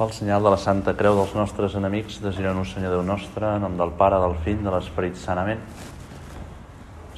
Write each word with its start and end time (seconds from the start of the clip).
Pel 0.00 0.14
senyal 0.16 0.40
de 0.40 0.48
la 0.48 0.56
Santa 0.56 0.94
Creu 0.96 1.12
dels 1.12 1.34
nostres 1.36 1.74
enemics, 1.76 2.14
desireu-nos, 2.24 2.70
Senyor 2.72 2.94
Déu 2.94 3.02
nostre, 3.04 3.44
en 3.44 3.60
nom 3.60 3.74
del 3.76 3.90
Pare, 3.98 4.16
del 4.22 4.32
Fill, 4.46 4.62
de 4.64 4.72
l'Esperit 4.72 5.18
Sanament. 5.20 5.60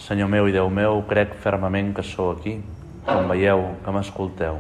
Senyor 0.03 0.27
meu 0.27 0.49
i 0.51 0.55
Déu 0.57 0.67
meu, 0.67 0.99
crec 1.07 1.37
fermament 1.45 1.93
que 1.95 2.03
sou 2.03 2.33
aquí, 2.33 2.57
que 3.07 3.15
em 3.21 3.31
veieu, 3.31 3.63
que 3.85 3.95
m'escolteu. 3.95 4.59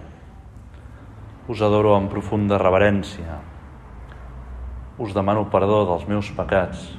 Us 1.51 1.65
adoro 1.66 1.97
amb 1.97 2.15
profunda 2.15 2.62
reverència. 2.62 3.40
Us 5.02 5.19
demano 5.19 5.48
perdó 5.51 5.83
dels 5.90 6.07
meus 6.07 6.30
pecats 6.39 6.93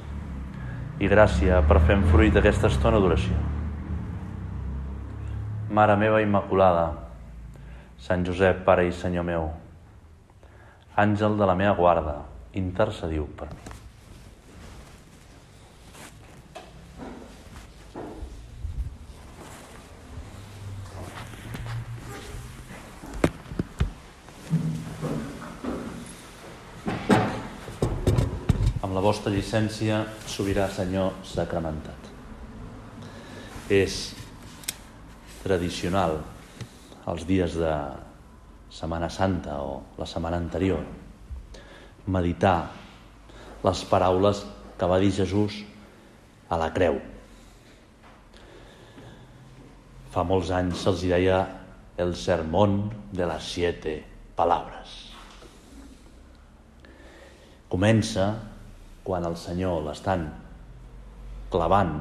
i 1.00 1.08
gràcia 1.08 1.64
per 1.64 1.80
fer 1.88 2.02
fruit 2.12 2.36
d'aquesta 2.36 2.68
estona 2.68 3.00
d'oració. 3.00 3.40
Mare 5.72 5.96
meva 5.96 6.20
Immaculada, 6.20 6.90
Sant 7.96 8.28
Josep, 8.28 8.66
Pare 8.68 8.84
i 8.84 8.92
Senyor 8.92 9.24
meu, 9.24 9.54
Àngel 10.94 11.34
de 11.34 11.46
la 11.50 11.56
meva 11.58 11.74
guarda, 11.74 12.12
intercediu 12.54 13.24
per 13.34 13.48
mi. 13.50 13.64
Amb 28.78 28.94
la 28.94 29.02
vostra 29.02 29.34
llicència, 29.34 30.04
sobirà 30.30 30.70
Senyor 30.70 31.18
sacramentat. 31.26 32.14
És 33.66 34.12
tradicional 35.42 36.20
els 37.10 37.26
dies 37.26 37.58
de 37.58 37.74
Setmana 38.74 39.06
Santa 39.06 39.60
o 39.62 39.82
la 40.00 40.06
setmana 40.06 40.40
anterior, 40.42 40.82
meditar 42.10 42.72
les 43.62 43.82
paraules 43.86 44.42
que 44.78 44.88
va 44.90 44.98
dir 44.98 45.12
Jesús 45.14 45.60
a 46.50 46.58
la 46.58 46.72
creu. 46.74 46.98
Fa 50.10 50.26
molts 50.26 50.50
anys 50.54 50.82
se'ls 50.82 51.06
deia 51.06 51.38
el 52.02 52.16
sermón 52.18 52.90
de 53.14 53.26
les 53.30 53.46
siete 53.54 53.94
palabres. 54.34 54.98
Comença 57.70 58.26
quan 59.06 59.24
el 59.26 59.38
Senyor 59.38 59.82
l'estan 59.86 60.26
clavant 61.54 61.96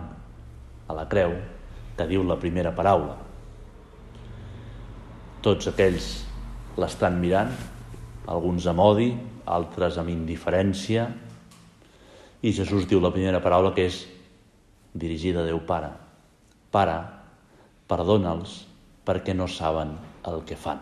a 0.90 0.98
la 0.98 1.06
creu 1.10 1.38
que 1.98 2.10
diu 2.10 2.26
la 2.26 2.38
primera 2.42 2.74
paraula. 2.74 3.16
Tots 5.46 5.70
aquells 5.70 6.14
l'estan 6.80 7.20
mirant, 7.22 7.52
alguns 8.30 8.66
amb 8.70 8.82
odi, 8.82 9.12
altres 9.46 10.00
amb 10.02 10.10
indiferència, 10.14 11.08
i 12.44 12.52
Jesús 12.52 12.88
diu 12.90 13.02
la 13.04 13.12
primera 13.14 13.42
paraula 13.44 13.74
que 13.76 13.86
és 13.88 14.04
dirigida 14.94 15.44
a 15.44 15.48
Déu 15.48 15.62
Pare. 15.68 15.92
Pare, 16.74 16.98
perdona'ls 17.88 18.64
perquè 19.06 19.36
no 19.36 19.48
saben 19.48 19.94
el 20.28 20.42
que 20.48 20.58
fan. 20.60 20.82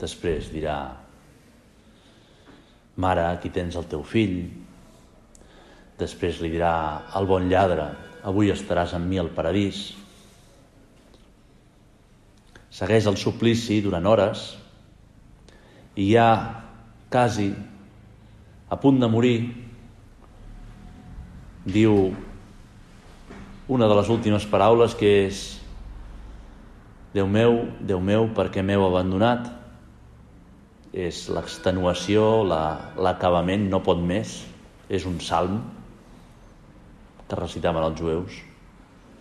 Després 0.00 0.48
dirà, 0.52 0.76
mare, 3.00 3.26
aquí 3.28 3.50
tens 3.52 3.76
el 3.76 3.88
teu 3.90 4.04
fill. 4.06 4.38
Després 6.00 6.40
li 6.40 6.52
dirà 6.52 6.72
al 7.16 7.28
bon 7.28 7.48
lladre, 7.50 7.90
avui 8.24 8.52
estaràs 8.52 8.94
amb 8.96 9.08
mi 9.10 9.20
al 9.20 9.32
paradís 9.36 9.90
segueix 12.70 13.06
el 13.10 13.18
suplici 13.18 13.80
durant 13.82 14.06
hores 14.06 14.44
i 15.98 16.12
ja 16.12 16.28
quasi 17.10 17.50
a 18.70 18.78
punt 18.78 19.00
de 19.02 19.08
morir 19.10 19.38
diu 21.66 21.96
una 23.70 23.88
de 23.90 23.96
les 23.98 24.10
últimes 24.10 24.46
paraules 24.50 24.94
que 24.98 25.10
és 25.26 25.40
Déu 27.10 27.26
meu, 27.26 27.64
Déu 27.82 27.98
meu, 27.98 28.28
perquè 28.30 28.62
m'heu 28.62 28.84
abandonat? 28.86 29.48
És 30.94 31.24
l'extenuació, 31.30 32.44
l'acabament, 32.46 33.64
la, 33.66 33.70
no 33.72 33.80
pot 33.82 33.98
més. 33.98 34.36
És 34.90 35.06
un 35.06 35.18
salm 35.22 35.58
que 37.26 37.38
recitaven 37.38 37.82
els 37.88 37.98
jueus 37.98 38.38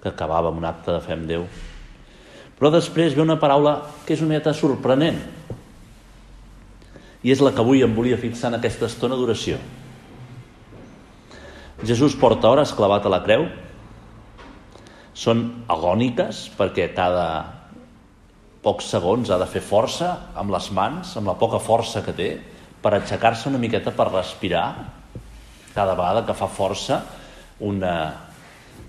que 0.01 0.09
acabava 0.09 0.49
amb 0.49 0.61
un 0.61 0.69
acte 0.69 0.93
de 0.93 1.01
fe 1.05 1.17
amb 1.17 1.29
Déu 1.29 1.45
però 2.59 2.71
després 2.75 3.15
ve 3.15 3.23
una 3.23 3.39
paraula 3.39 3.77
que 4.05 4.13
és 4.13 4.21
una 4.21 4.35
mica 4.35 4.53
sorprenent. 4.53 5.19
I 7.23 7.31
és 7.31 7.39
la 7.43 7.53
que 7.55 7.63
avui 7.63 7.83
em 7.83 7.95
volia 7.95 8.19
fixar 8.19 8.51
en 8.51 8.59
aquesta 8.59 8.87
estona 8.91 9.15
d'oració. 9.15 9.57
Jesús 11.87 12.17
porta 12.19 12.51
hores 12.51 12.75
clavat 12.75 13.07
a 13.07 13.13
la 13.13 13.21
creu. 13.23 13.47
Són 15.15 15.45
agòniques 15.71 16.49
perquè 16.59 16.89
cada 16.95 17.29
pocs 18.63 18.91
segons 18.91 19.31
ha 19.31 19.39
de 19.39 19.47
fer 19.47 19.63
força 19.63 20.11
amb 20.35 20.51
les 20.51 20.67
mans, 20.75 21.15
amb 21.15 21.31
la 21.31 21.37
poca 21.39 21.61
força 21.63 22.03
que 22.03 22.15
té, 22.15 22.29
per 22.83 22.91
aixecar-se 22.95 23.47
una 23.47 23.59
miqueta 23.59 23.95
per 23.95 24.11
respirar. 24.11 24.65
Cada 25.71 25.95
vegada 25.95 26.25
que 26.27 26.35
fa 26.35 26.47
força, 26.51 27.03
una, 27.63 27.95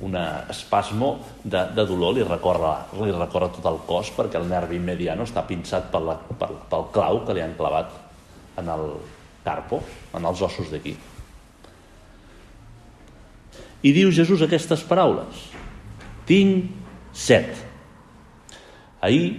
un 0.01 0.17
espasmo 0.49 1.21
de, 1.45 1.61
de 1.77 1.85
dolor 1.85 2.15
li 2.17 2.25
recorre, 2.25 2.73
li 3.03 3.13
recorre 3.13 3.51
tot 3.53 3.67
el 3.69 3.81
cos 3.89 4.09
perquè 4.17 4.41
el 4.41 4.49
nervi 4.49 4.81
mediano 4.81 5.27
està 5.29 5.45
pinçat 5.49 5.91
per 5.93 6.01
la, 6.05 6.17
per, 6.17 6.49
pel 6.71 6.87
clau 6.95 7.21
que 7.27 7.37
li 7.37 7.45
han 7.45 7.57
clavat 7.59 7.93
en 8.61 8.71
el 8.73 8.87
carpo, 9.45 9.83
en 10.17 10.25
els 10.25 10.41
ossos 10.45 10.73
d'aquí. 10.73 10.95
I 13.81 13.93
diu 13.97 14.13
Jesús 14.13 14.43
aquestes 14.45 14.83
paraules. 14.89 15.47
Tinc 16.29 16.73
set. 17.17 17.53
Ahir, 19.05 19.37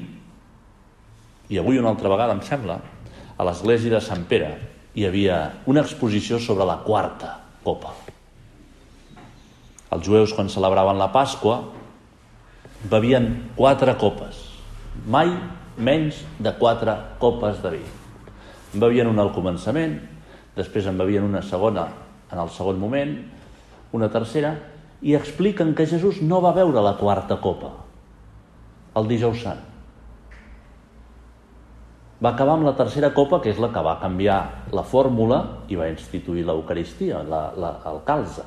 i 1.50 1.60
avui 1.62 1.82
una 1.82 1.94
altra 1.94 2.10
vegada 2.10 2.38
em 2.38 2.42
sembla, 2.46 2.80
a 3.38 3.46
l'església 3.46 3.98
de 3.98 4.02
Sant 4.06 4.26
Pere 4.30 4.54
hi 4.98 5.06
havia 5.10 5.42
una 5.70 5.82
exposició 5.86 6.38
sobre 6.42 6.66
la 6.70 6.82
quarta 6.86 7.38
copa 7.64 7.94
els 9.92 10.08
jueus, 10.08 10.34
quan 10.34 10.50
celebraven 10.50 11.00
la 11.00 11.12
Pasqua, 11.12 11.60
bevien 12.90 13.28
quatre 13.58 13.98
copes. 14.00 14.40
Mai 15.08 15.34
menys 15.78 16.22
de 16.40 16.54
quatre 16.60 16.96
copes 17.20 17.60
de 17.64 17.76
vi. 17.76 17.84
En 18.74 18.84
bevien 18.84 19.10
una 19.10 19.26
al 19.26 19.34
començament, 19.36 19.98
després 20.56 20.88
en 20.88 21.00
bevien 21.00 21.28
una 21.28 21.44
segona 21.44 21.90
en 22.32 22.40
el 22.40 22.52
segon 22.56 22.80
moment, 22.80 23.18
una 23.92 24.08
tercera, 24.12 24.56
i 25.02 25.16
expliquen 25.18 25.76
que 25.76 25.88
Jesús 25.90 26.22
no 26.22 26.40
va 26.44 26.54
veure 26.56 26.84
la 26.84 26.96
quarta 27.00 27.40
copa 27.42 27.74
el 28.96 29.08
dijous 29.08 29.44
sant. 29.44 29.60
Va 32.22 32.34
acabar 32.36 32.58
amb 32.58 32.68
la 32.68 32.76
tercera 32.78 33.10
copa, 33.16 33.40
que 33.42 33.50
és 33.50 33.60
la 33.60 33.72
que 33.74 33.82
va 33.82 33.98
canviar 34.02 34.40
la 34.76 34.84
fórmula 34.86 35.40
i 35.72 35.78
va 35.80 35.88
instituir 35.90 36.44
l'Eucaristia, 36.46 37.24
la, 37.26 37.48
la, 37.58 37.72
el 37.90 38.02
calze 38.06 38.44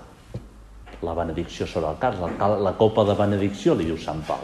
la 1.05 1.15
benedicció 1.15 1.67
sobre 1.67 1.91
el 1.93 1.99
cas, 1.99 2.17
la 2.41 2.75
copa 2.79 3.05
de 3.05 3.15
benedicció, 3.19 3.75
li 3.75 3.87
diu 3.89 3.99
Sant 4.01 4.23
Pau. 4.27 4.43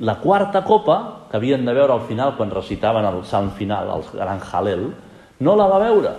La 0.00 0.20
quarta 0.22 0.62
copa, 0.62 1.26
que 1.30 1.36
havien 1.36 1.64
de 1.66 1.74
veure 1.74 1.92
al 1.92 2.04
final, 2.06 2.36
quan 2.36 2.52
recitaven 2.54 3.04
el 3.04 3.24
sant 3.26 3.50
final, 3.58 3.90
el 3.96 4.04
gran 4.14 4.40
Halel, 4.40 4.84
no 5.40 5.56
la 5.58 5.66
va 5.66 5.80
veure. 5.82 6.12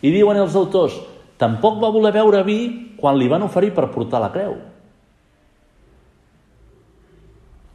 I 0.00 0.12
diuen 0.14 0.40
els 0.40 0.56
autors, 0.56 0.96
tampoc 1.40 1.76
va 1.82 1.92
voler 1.92 2.14
veure 2.16 2.40
vi 2.46 2.60
quan 3.00 3.18
li 3.20 3.28
van 3.28 3.44
oferir 3.44 3.74
per 3.76 3.90
portar 3.92 4.22
la 4.24 4.32
creu. 4.32 4.56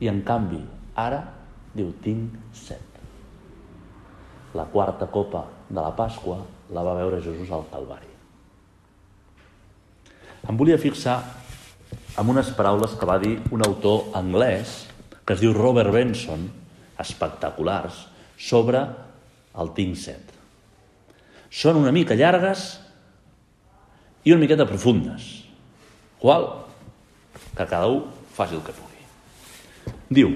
I 0.01 0.09
en 0.09 0.23
canvi, 0.25 0.63
ara, 0.97 1.21
diu, 1.77 1.93
tinc 2.01 2.33
set. 2.57 2.81
La 4.57 4.65
quarta 4.71 5.07
copa 5.11 5.45
de 5.69 5.79
la 5.79 5.93
Pasqua 5.95 6.41
la 6.73 6.83
va 6.83 6.97
veure 6.97 7.21
Jesús 7.21 7.51
al 7.51 7.69
Calvari. 7.71 8.14
Em 10.45 10.57
volia 10.57 10.77
fixar 10.77 11.17
amb 12.15 12.31
unes 12.31 12.51
paraules 12.55 12.93
que 12.99 13.07
va 13.09 13.17
dir 13.21 13.39
un 13.55 13.63
autor 13.65 14.11
anglès 14.17 14.83
que 15.25 15.33
es 15.33 15.41
diu 15.41 15.55
Robert 15.55 15.89
Benson, 15.93 16.45
espectaculars, 17.01 18.05
sobre 18.37 18.83
el 19.57 19.71
Tinc 19.73 19.97
Set. 19.97 20.33
Són 21.49 21.79
una 21.79 21.93
mica 21.95 22.17
llargues 22.19 22.67
i 24.25 24.33
una 24.35 24.43
miqueta 24.43 24.67
profundes, 24.69 25.25
qual 26.21 26.45
que 27.55 27.65
cada 27.65 27.89
un 27.89 28.05
faci 28.35 28.57
el 28.57 28.63
que 28.65 28.75
pugui. 28.75 29.01
Diu, 30.13 30.35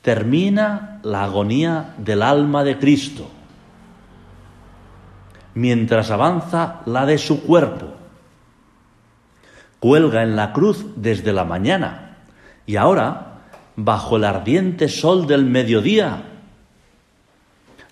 termina 0.00 1.00
la 1.04 1.24
agonía 1.26 1.96
del 1.98 2.22
alma 2.22 2.64
de 2.64 2.78
Cristo 2.78 3.28
mientras 5.56 6.10
avanza 6.10 6.82
la 6.86 7.04
de 7.06 7.18
su 7.18 7.42
cuerpo 7.42 7.95
cuelga 9.80 10.22
en 10.22 10.36
la 10.36 10.52
cruz 10.52 10.86
desde 10.96 11.32
la 11.32 11.44
mañana 11.44 12.06
y 12.66 12.76
ahora, 12.76 13.44
bajo 13.76 14.16
el 14.16 14.24
ardiente 14.24 14.88
sol 14.88 15.26
del 15.26 15.44
mediodía, 15.46 16.32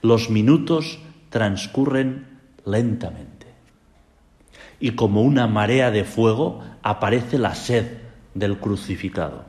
Los 0.03 0.29
minutos 0.29 0.99
transcurren 1.31 2.27
lentamente. 2.67 3.47
Y 4.79 4.91
como 4.91 5.23
una 5.23 5.47
marea 5.47 5.91
de 5.91 6.05
fuego 6.05 6.63
aparece 6.83 7.39
la 7.39 7.55
sed 7.55 7.87
del 8.35 8.59
crucificado. 8.59 9.47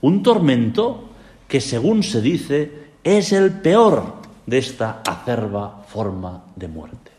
Un 0.00 0.22
tormento 0.22 1.10
que, 1.46 1.60
según 1.60 2.02
se 2.02 2.22
dice, 2.22 2.72
es 3.04 3.32
el 3.32 3.52
peor 3.52 4.22
de 4.46 4.58
esta 4.58 5.02
acerba 5.06 5.84
forma 5.88 6.44
de 6.56 6.68
muerte. 6.68 7.11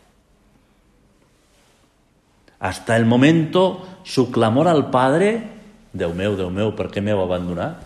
Hasta 2.64 2.96
el 2.96 3.04
momento, 3.04 3.86
su 4.04 4.30
clamor 4.30 4.68
al 4.68 4.88
Padre, 4.88 5.52
Déu 5.92 6.14
meu, 6.16 6.32
Déu 6.34 6.48
meu, 6.48 6.72
¿por 6.72 6.90
qué 6.90 7.02
me 7.04 7.12
heu 7.12 7.20
abandonat? 7.20 7.76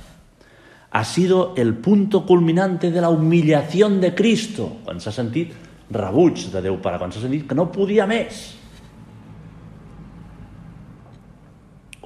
Ha 0.94 1.02
sido 1.02 1.52
el 1.56 1.74
punto 1.74 2.24
culminante 2.24 2.92
de 2.92 3.00
la 3.00 3.10
humillación 3.10 4.00
de 4.00 4.14
Cristo, 4.14 4.78
quan 4.86 5.02
s'ha 5.02 5.10
sentit 5.10 5.50
rebuig 5.90 6.46
de 6.52 6.62
Déu 6.62 6.78
Pare, 6.78 7.00
quan 7.02 7.10
s'ha 7.10 7.24
sentit 7.24 7.48
que 7.50 7.58
no 7.58 7.66
podia 7.74 8.06
més. 8.06 8.54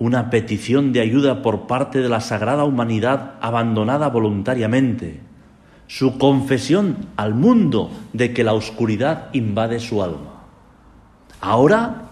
Una 0.01 0.31
petición 0.33 0.95
de 0.97 1.05
ayuda 1.05 1.43
por 1.43 1.67
parte 1.69 2.01
de 2.01 2.09
la 2.09 2.25
sagrada 2.25 2.65
humanidad 2.65 3.35
abandonada 3.43 4.09
voluntariamente. 4.09 5.21
Su 5.89 6.17
confesión 6.17 7.13
al 7.21 7.35
mundo 7.35 7.93
de 8.15 8.33
que 8.33 8.49
la 8.49 8.55
oscuridad 8.55 9.29
invade 9.35 9.79
su 9.79 10.03
alma. 10.03 10.49
Ahora 11.39 12.09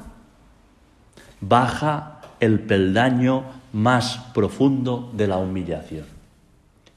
baja 1.40 2.20
el 2.40 2.60
peldaño 2.60 3.44
más 3.72 4.18
profundo 4.34 5.10
de 5.14 5.26
la 5.26 5.36
humillación 5.36 6.06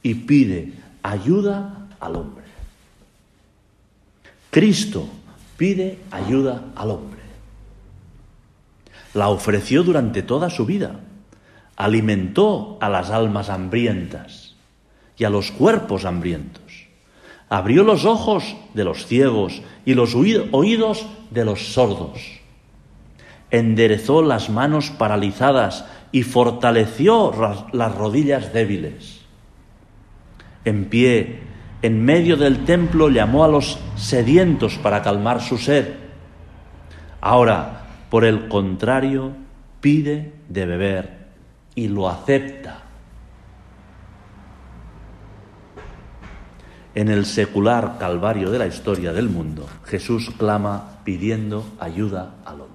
y 0.02 0.16
pide 0.16 0.74
ayuda 1.02 1.88
al 2.00 2.16
hombre. 2.16 2.44
Cristo 4.50 5.08
pide 5.58 6.00
ayuda 6.12 6.64
al 6.76 6.92
hombre. 6.92 7.22
La 9.14 9.30
ofreció 9.30 9.84
durante 9.84 10.24
toda 10.24 10.50
su 10.50 10.66
vida. 10.66 11.00
Alimentó 11.76 12.78
a 12.82 12.90
las 12.90 13.10
almas 13.10 13.50
hambrientas 13.50 14.56
y 15.18 15.24
a 15.24 15.30
los 15.30 15.52
cuerpos 15.52 16.06
hambrientos. 16.06 16.64
Abrió 17.50 17.84
los 17.84 18.06
ojos 18.06 18.56
de 18.74 18.84
los 18.84 19.06
ciegos 19.06 19.62
y 19.86 19.94
los 19.94 20.16
oídos 20.16 21.06
de 21.32 21.46
los 21.46 21.74
sordos 21.74 22.43
enderezó 23.54 24.24
las 24.24 24.50
manos 24.50 24.90
paralizadas 24.90 25.86
y 26.12 26.24
fortaleció 26.24 27.32
las 27.72 27.96
rodillas 27.96 28.52
débiles. 28.52 29.22
En 30.66 30.86
pie, 30.86 31.42
en 31.84 32.04
medio 32.04 32.36
del 32.36 32.66
templo, 32.66 33.10
llamó 33.10 33.44
a 33.44 33.48
los 33.48 33.78
sedientos 33.96 34.80
para 34.80 35.04
calmar 35.04 35.40
su 35.40 35.60
sed. 35.60 35.94
Ahora, 37.22 37.86
por 38.10 38.26
el 38.26 38.48
contrario, 38.48 39.34
pide 39.82 40.34
de 40.50 40.66
beber 40.66 41.28
y 41.76 41.90
lo 41.90 42.10
acepta. 42.10 42.80
En 46.96 47.10
el 47.10 47.28
secular 47.28 47.98
calvario 48.00 48.50
de 48.50 48.58
la 48.58 48.68
historia 48.68 49.14
del 49.14 49.30
mundo, 49.30 49.68
Jesús 49.86 50.32
clama 50.40 51.02
pidiendo 51.04 51.66
ayuda 51.80 52.36
al 52.46 52.62
hombre. 52.62 52.73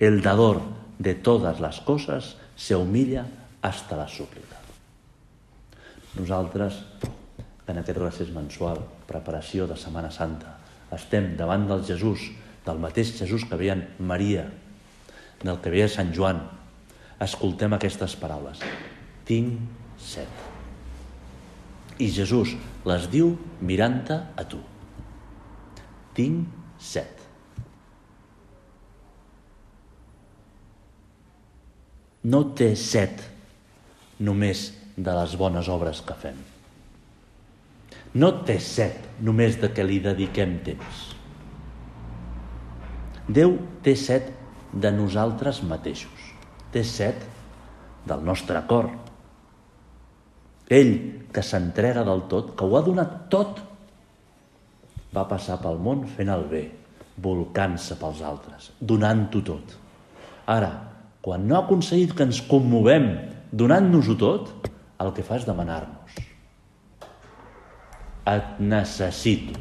El 0.00 0.22
dador 0.24 0.62
de 0.98 1.12
totes 1.12 1.58
les 1.60 1.78
coses 1.84 2.32
se 2.56 2.76
humilla 2.76 3.26
hasta 3.60 3.98
la 3.98 4.08
súplica. 4.08 4.56
Nosaltres, 6.16 6.78
en 7.68 7.82
aquest 7.82 8.00
recés 8.00 8.30
mensual, 8.32 8.80
preparació 9.06 9.68
de 9.68 9.76
Setmana 9.76 10.08
Santa, 10.10 10.56
estem 10.96 11.34
davant 11.36 11.68
del 11.68 11.84
Jesús, 11.84 12.30
del 12.64 12.80
mateix 12.80 13.12
Jesús 13.18 13.44
que 13.44 13.60
veien 13.60 13.84
Maria, 14.00 14.48
del 15.44 15.60
que 15.60 15.76
veia 15.76 15.92
Sant 15.92 16.16
Joan. 16.16 16.40
Escoltem 17.20 17.76
aquestes 17.76 18.16
paraules. 18.16 18.64
Tinc 19.28 19.60
set. 20.00 20.44
I 22.00 22.08
Jesús 22.08 22.56
les 22.88 23.08
diu 23.12 23.34
mirant-te 23.60 24.16
a 24.16 24.48
tu. 24.48 24.64
Tinc 26.16 26.48
set. 26.80 27.19
No 32.24 32.42
té 32.56 32.74
set 32.76 33.22
només 34.20 34.70
de 34.96 35.12
les 35.16 35.36
bones 35.40 35.68
obres 35.72 36.02
que 36.04 36.16
fem. 36.20 36.36
No 38.20 38.32
té 38.44 38.58
set 38.60 39.22
només 39.24 39.56
de 39.60 39.70
que 39.72 39.86
li 39.86 40.00
dediquem 40.04 40.58
temps. 40.66 41.04
Déu 43.30 43.54
té 43.84 43.94
set 43.96 44.32
de 44.72 44.90
nosaltres 44.92 45.62
mateixos. 45.62 46.26
Té 46.74 46.82
set 46.84 47.22
del 48.06 48.24
nostre 48.26 48.60
cor. 48.68 48.90
Ell, 50.70 50.92
que 51.32 51.42
s'entrega 51.42 52.04
del 52.06 52.26
tot, 52.30 52.52
que 52.58 52.66
ho 52.66 52.76
ha 52.76 52.84
donat 52.86 53.16
tot, 53.30 53.62
va 55.14 55.26
passar 55.30 55.58
pel 55.62 55.80
món 55.82 56.04
fent 56.10 56.30
el 56.30 56.44
bé, 56.50 56.64
volcant-se 57.22 57.96
pels 57.98 58.22
altres, 58.26 58.70
donant-ho 58.78 59.42
tot. 59.46 59.74
Ara, 60.50 60.70
quan 61.20 61.46
no 61.46 61.56
ha 61.56 61.64
aconseguit 61.64 62.14
que 62.16 62.24
ens 62.24 62.40
commovem 62.48 63.10
donant-nos-ho 63.52 64.16
tot, 64.20 64.70
el 65.00 65.12
que 65.16 65.24
fa 65.24 65.38
és 65.40 65.46
demanar-nos. 65.48 66.16
Et 68.30 68.60
necessito. 68.62 69.58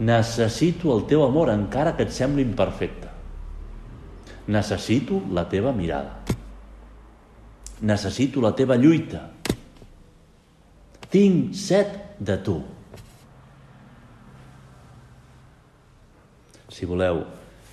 Necessito 0.00 0.94
el 0.94 1.04
teu 1.10 1.22
amor, 1.26 1.52
encara 1.52 1.92
que 1.96 2.06
et 2.06 2.14
sembli 2.14 2.42
imperfecte. 2.46 3.10
Necessito 4.50 5.20
la 5.30 5.44
teva 5.48 5.74
mirada. 5.76 6.16
Necessito 7.86 8.42
la 8.42 8.54
teva 8.56 8.78
lluita. 8.80 9.26
Tinc 11.10 11.54
set 11.58 11.94
de 12.18 12.38
tu. 12.42 12.56
Si 16.70 16.86
voleu 16.86 17.22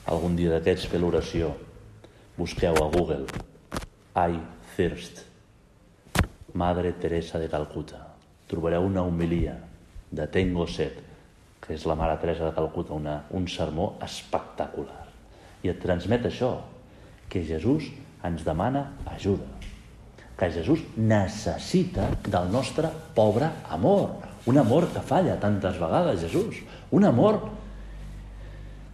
algun 0.10 0.36
dia 0.36 0.52
d'aquests 0.52 0.90
fer 0.90 1.00
l'oració 1.00 1.54
Busqueu 2.38 2.76
a 2.78 2.88
Google. 2.94 3.26
I 4.16 4.38
Thirst 4.76 5.24
Madre 6.54 6.92
Teresa 6.94 7.40
de 7.40 7.50
Calcuta. 7.50 7.98
Trobareu 8.48 8.86
una 8.86 9.02
homilia 9.02 9.56
de 10.12 10.28
Tengo 10.28 10.68
Set, 10.70 11.00
que 11.62 11.74
és 11.74 11.86
la 11.90 11.96
Mare 11.98 12.20
Teresa 12.22 12.46
de 12.46 12.54
Calcuta, 12.54 12.94
una, 12.94 13.24
un 13.34 13.48
sermó 13.50 13.96
espectacular. 14.06 15.08
I 15.66 15.74
et 15.74 15.82
transmet 15.82 16.30
això, 16.30 16.52
que 17.26 17.42
Jesús 17.42 17.90
ens 18.26 18.46
demana 18.46 18.86
ajuda, 19.10 19.50
que 20.38 20.52
Jesús 20.54 20.86
necessita 20.96 22.06
del 22.30 22.54
nostre 22.54 22.94
pobre 23.18 23.50
amor, 23.74 24.14
un 24.46 24.62
amor 24.62 24.92
que 24.94 25.02
falla 25.02 25.40
tantes 25.42 25.82
vegades, 25.82 26.22
Jesús, 26.22 26.62
un 26.94 27.10
amor 27.10 27.42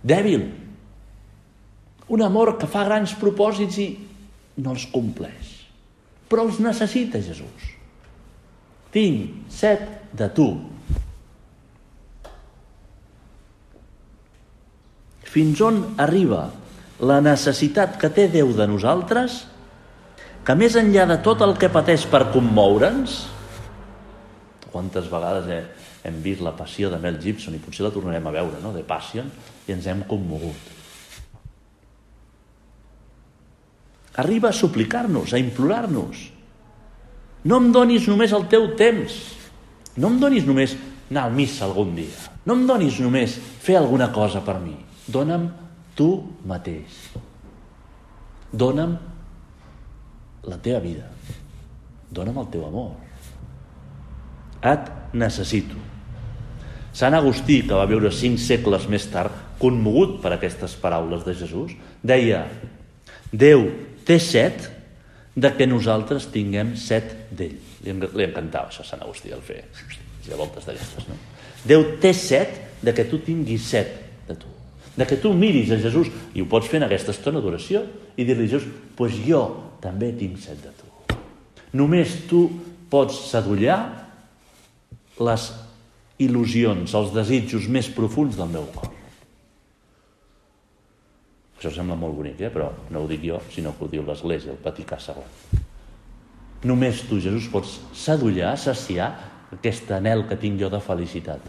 dèbil, 0.02 0.48
un 2.14 2.22
amor 2.22 2.58
que 2.62 2.70
fa 2.70 2.84
grans 2.86 3.16
propòsits 3.18 3.80
i 3.82 3.88
no 4.62 4.76
els 4.76 4.86
compleix. 4.94 5.54
Però 6.30 6.46
els 6.46 6.60
necessita 6.62 7.22
Jesús. 7.22 7.72
Tinc 8.94 9.50
set 9.54 9.82
de 10.14 10.28
tu. 10.34 10.48
Fins 15.34 15.64
on 15.66 15.80
arriba 15.98 16.46
la 17.02 17.18
necessitat 17.26 17.98
que 17.98 18.12
té 18.14 18.28
Déu 18.30 18.54
de 18.54 18.68
nosaltres, 18.70 19.40
que 20.46 20.56
més 20.60 20.76
enllà 20.78 21.08
de 21.10 21.18
tot 21.26 21.42
el 21.42 21.56
que 21.58 21.72
pateix 21.74 22.06
per 22.12 22.28
commoure'ns, 22.36 23.24
quantes 24.70 25.10
vegades 25.10 25.50
he, 25.50 25.60
hem 26.10 26.22
vist 26.22 26.44
la 26.46 26.54
passió 26.58 26.92
de 26.92 27.00
Mel 27.02 27.18
Gibson 27.24 27.56
i 27.56 27.62
potser 27.64 27.88
la 27.88 27.94
tornarem 27.96 28.30
a 28.30 28.38
veure, 28.38 28.62
no?, 28.62 28.74
de 28.76 28.86
Passion, 28.86 29.30
i 29.66 29.74
ens 29.74 29.88
hem 29.90 30.06
commogut. 30.10 30.83
Arriba 34.16 34.50
a 34.50 34.54
suplicar-nos, 34.54 35.34
a 35.34 35.40
implorar-nos. 35.42 36.30
No 37.44 37.60
em 37.60 37.72
donis 37.74 38.08
només 38.08 38.34
el 38.36 38.46
teu 38.52 38.70
temps. 38.78 39.16
No 39.98 40.10
em 40.14 40.20
donis 40.22 40.46
només 40.48 40.76
anar 41.10 41.28
al 41.28 41.34
missa 41.36 41.66
algun 41.66 41.96
dia. 41.98 42.30
No 42.46 42.56
em 42.58 42.68
donis 42.70 43.00
només 43.02 43.36
fer 43.64 43.78
alguna 43.80 44.12
cosa 44.14 44.44
per 44.46 44.60
mi. 44.62 44.76
Dóna'm 45.08 45.50
tu 45.98 46.10
mateix. 46.48 47.00
Dóna'm 48.54 48.94
la 50.46 50.60
teva 50.62 50.84
vida. 50.84 51.10
Dóna'm 52.14 52.38
el 52.44 52.52
teu 52.54 52.68
amor. 52.68 52.94
Et 54.64 54.94
necessito. 55.18 55.80
Sant 56.94 57.18
Agustí, 57.18 57.64
que 57.66 57.74
va 57.74 57.90
viure 57.90 58.12
cinc 58.14 58.38
segles 58.38 58.86
més 58.88 59.08
tard, 59.10 59.34
conmogut 59.58 60.20
per 60.22 60.36
aquestes 60.36 60.78
paraules 60.78 61.26
de 61.26 61.34
Jesús, 61.34 61.74
deia 62.06 62.46
Déu 63.34 63.66
té 64.08 64.20
set 64.22 64.70
de 65.36 65.50
que 65.58 65.68
nosaltres 65.68 66.30
tinguem 66.34 66.76
set 66.78 67.16
d'ell. 67.34 67.58
Li, 67.84 67.94
li 67.94 68.26
encantava 68.26 68.70
això 68.70 68.86
a 68.86 68.88
Sant 68.88 69.02
Agustí 69.04 69.34
el 69.34 69.42
fer. 69.44 69.64
Ha 70.30 70.40
voltes 70.40 70.68
d'aquestes, 70.68 71.10
no? 71.10 71.18
Déu 71.68 71.84
té 72.04 72.14
set 72.16 72.60
de 72.84 72.94
que 72.96 73.08
tu 73.10 73.20
tinguis 73.24 73.66
set 73.66 73.96
de 74.28 74.38
tu. 74.40 74.52
De 74.94 75.08
que 75.10 75.18
tu 75.18 75.34
miris 75.34 75.72
a 75.74 75.80
Jesús, 75.82 76.12
i 76.36 76.44
ho 76.44 76.48
pots 76.50 76.70
fer 76.70 76.80
en 76.80 76.88
aquesta 76.88 77.16
estona 77.16 77.42
d'oració, 77.42 77.82
i 78.16 78.28
dir-li 78.28 78.48
Jesús, 78.48 78.70
doncs 78.70 78.96
pues 79.00 79.18
jo 79.26 79.42
també 79.84 80.12
tinc 80.16 80.38
set 80.40 80.62
de 80.64 80.72
tu. 80.78 81.18
Només 81.74 82.14
tu 82.30 82.46
pots 82.94 83.18
sadollar 83.32 83.80
les 85.18 85.50
il·lusions, 86.22 86.94
els 86.94 87.14
desitjos 87.16 87.66
més 87.68 87.90
profuns 87.90 88.38
del 88.38 88.52
meu 88.54 88.68
cor. 88.76 88.93
Això 91.64 91.78
sembla 91.78 91.96
molt 91.96 92.18
bonic, 92.18 92.42
eh? 92.44 92.50
però 92.52 92.66
no 92.92 93.06
ho 93.06 93.08
dic 93.08 93.22
jo, 93.24 93.38
sinó 93.48 93.72
que 93.78 93.86
ho 93.86 93.88
diu 93.88 94.04
l'Església, 94.04 94.52
el 94.52 94.58
Vaticà 94.60 94.98
II. 95.00 95.62
Només 96.68 97.06
tu, 97.08 97.22
Jesús, 97.24 97.48
pots 97.54 97.78
sadollar, 97.96 98.58
saciar 98.60 99.08
aquest 99.56 99.94
anel 99.96 100.26
que 100.28 100.36
tinc 100.36 100.60
jo 100.60 100.68
de 100.68 100.82
felicitat. 100.84 101.40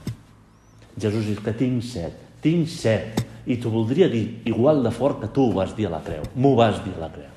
Jesús 0.94 1.26
diu 1.26 1.42
que 1.42 1.56
tinc 1.58 1.82
set, 1.82 2.14
tinc 2.46 2.70
set, 2.70 3.24
i 3.50 3.58
t'ho 3.58 3.74
voldria 3.74 4.06
dir 4.06 4.38
igual 4.46 4.86
de 4.86 4.94
fort 4.94 5.18
que 5.18 5.34
tu 5.34 5.48
ho 5.48 5.56
vas 5.56 5.74
dir 5.74 5.90
a 5.90 5.96
la 5.96 6.02
creu. 6.06 6.22
M'ho 6.38 6.54
vas 6.62 6.78
dir 6.86 6.94
a 6.94 7.02
la 7.08 7.10
creu. 7.10 7.32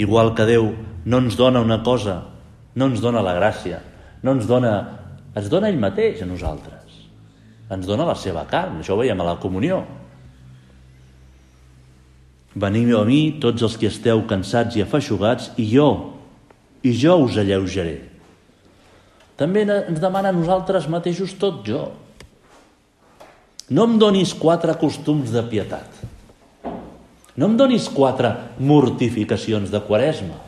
Igual 0.00 0.32
que 0.32 0.48
Déu 0.48 0.72
no 1.04 1.20
ens 1.20 1.36
dona 1.36 1.60
una 1.60 1.82
cosa, 1.84 2.22
no 2.72 2.88
ens 2.88 3.04
dona 3.04 3.20
la 3.20 3.36
gràcia, 3.36 3.84
no 4.24 4.32
ens 4.32 4.48
dona... 4.48 4.97
Es 5.38 5.46
dona 5.52 5.70
ell 5.70 5.78
mateix 5.78 6.22
a 6.24 6.26
nosaltres. 6.26 6.98
Ens 7.70 7.86
dona 7.86 8.06
la 8.08 8.16
seva 8.18 8.46
carn, 8.48 8.80
això 8.80 8.96
ho 8.96 9.00
veiem 9.02 9.20
a 9.20 9.26
la 9.28 9.38
comunió. 9.42 9.82
Veniu 12.58 12.96
a 12.98 13.04
mi, 13.06 13.20
tots 13.38 13.62
els 13.62 13.76
que 13.78 13.90
esteu 13.92 14.24
cansats 14.26 14.78
i 14.78 14.82
afeixugats, 14.82 15.52
i 15.60 15.68
jo, 15.70 15.88
i 16.82 16.94
jo 16.96 17.18
us 17.26 17.36
alleujaré. 17.38 17.98
També 19.38 19.62
ens 19.68 20.00
demana 20.02 20.32
a 20.32 20.34
nosaltres 20.34 20.88
mateixos 20.90 21.36
tot 21.38 21.60
jo. 21.66 21.84
No 23.70 23.84
em 23.84 23.98
donis 24.00 24.32
quatre 24.34 24.74
costums 24.80 25.30
de 25.30 25.44
pietat. 25.46 26.00
No 27.38 27.46
em 27.46 27.54
donis 27.60 27.86
quatre 27.92 28.32
mortificacions 28.58 29.70
de 29.70 29.78
quaresma. 29.84 30.40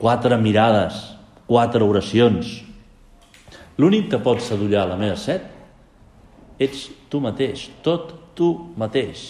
Quatre 0.00 0.36
mirades, 0.42 0.98
quatre 1.50 1.82
oracions. 1.82 2.60
L'únic 3.80 4.06
que 4.12 4.20
pot 4.22 4.38
sedullar 4.44 4.86
la 4.86 4.98
meva 5.00 5.16
set 5.18 5.48
ets 6.62 6.86
tu 7.10 7.18
mateix, 7.24 7.66
tot 7.82 8.12
tu 8.38 8.52
mateix. 8.78 9.26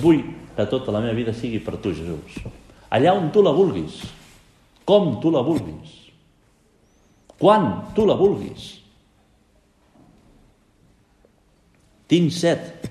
Vull 0.00 0.22
que 0.54 0.66
tota 0.70 0.94
la 0.94 1.02
meva 1.04 1.18
vida 1.18 1.34
sigui 1.36 1.60
per 1.60 1.76
tu, 1.76 1.92
Jesús. 1.92 2.40
Allà 2.88 3.12
on 3.18 3.28
tu 3.34 3.42
la 3.44 3.52
vulguis, 3.52 4.00
com 4.88 5.18
tu 5.20 5.34
la 5.34 5.42
vulguis, 5.44 5.92
quan 7.36 7.92
tu 7.92 8.06
la 8.08 8.16
vulguis. 8.16 8.70
Tinc 12.08 12.30
set, 12.32 12.84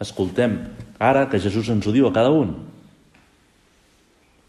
Escoltem 0.00 0.54
ara 0.98 1.26
que 1.28 1.38
Jesús 1.38 1.68
ens 1.68 1.84
ho 1.84 1.92
diu 1.92 2.06
a 2.08 2.12
cada 2.12 2.32
un. 2.32 2.54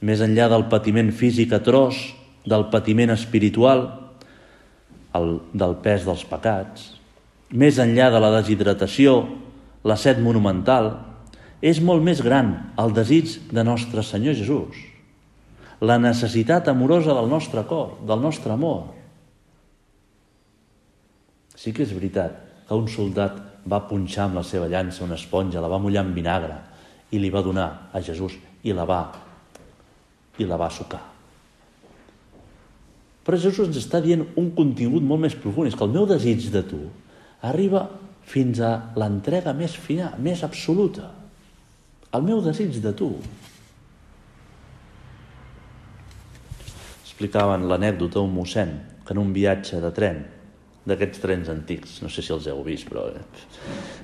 Més 0.01 0.21
enllà 0.25 0.47
del 0.49 0.65
patiment 0.69 1.11
físic 1.13 1.53
atroç, 1.53 1.99
del 2.45 2.67
patiment 2.73 3.13
espiritual, 3.13 3.85
el, 5.17 5.37
del 5.53 5.77
pes 5.83 6.07
dels 6.07 6.23
pecats, 6.25 6.87
més 7.51 7.77
enllà 7.83 8.09
de 8.13 8.21
la 8.23 8.31
deshidratació, 8.39 9.19
la 9.85 9.97
set 9.99 10.21
monumental, 10.23 10.93
és 11.61 11.81
molt 11.85 12.01
més 12.01 12.23
gran 12.25 12.53
el 12.81 12.95
desig 12.97 13.37
de 13.53 13.63
nostre 13.65 14.01
Senyor 14.05 14.37
Jesús, 14.39 14.79
la 15.81 15.99
necessitat 16.01 16.69
amorosa 16.71 17.13
del 17.17 17.29
nostre 17.29 17.63
cor, 17.69 17.99
del 18.07 18.21
nostre 18.21 18.53
amor. 18.53 18.89
Sí 21.53 21.73
que 21.73 21.85
és 21.85 21.93
veritat 21.93 22.37
que 22.67 22.77
un 22.77 22.87
soldat 22.89 23.37
va 23.69 23.83
punxar 23.85 24.29
amb 24.29 24.39
la 24.39 24.45
seva 24.47 24.69
llança 24.69 25.03
una 25.05 25.19
esponja, 25.19 25.61
la 25.61 25.69
va 25.69 25.81
mullar 25.81 26.05
amb 26.05 26.17
vinagre 26.17 26.57
i 27.11 27.19
li 27.21 27.29
va 27.29 27.45
donar 27.45 27.91
a 27.93 28.01
Jesús 28.01 28.39
i 28.63 28.73
la 28.73 28.87
va 28.89 29.01
i 30.41 30.49
la 30.49 30.59
va 30.59 30.69
sucar. 30.73 31.01
Però 33.21 33.37
Jesús 33.37 33.69
ens 33.69 33.77
està 33.77 34.01
dient 34.01 34.23
un 34.39 34.49
contingut 34.57 35.03
molt 35.05 35.21
més 35.27 35.37
profund, 35.37 35.69
és 35.69 35.77
que 35.77 35.85
el 35.85 35.93
meu 35.93 36.07
desig 36.09 36.49
de 36.53 36.63
tu 36.65 36.81
arriba 37.45 37.85
fins 38.31 38.61
a 38.63 38.71
l'entrega 38.97 39.53
més 39.57 39.75
fina, 39.77 40.11
més 40.17 40.43
absoluta. 40.45 41.09
El 42.15 42.25
meu 42.27 42.41
desig 42.43 42.81
de 42.83 42.93
tu. 42.97 43.11
Explicaven 47.05 47.67
l'anècdota 47.69 48.23
un 48.23 48.33
mossèn 48.35 48.75
que 49.05 49.15
en 49.15 49.21
un 49.21 49.33
viatge 49.35 49.81
de 49.83 49.91
tren 49.95 50.23
d'aquests 50.87 51.21
trens 51.21 51.49
antics, 51.53 51.99
no 52.01 52.09
sé 52.09 52.23
si 52.25 52.33
els 52.33 52.47
heu 52.49 52.63
vist, 52.65 52.87
però 52.89 53.05
eh, 53.13 53.21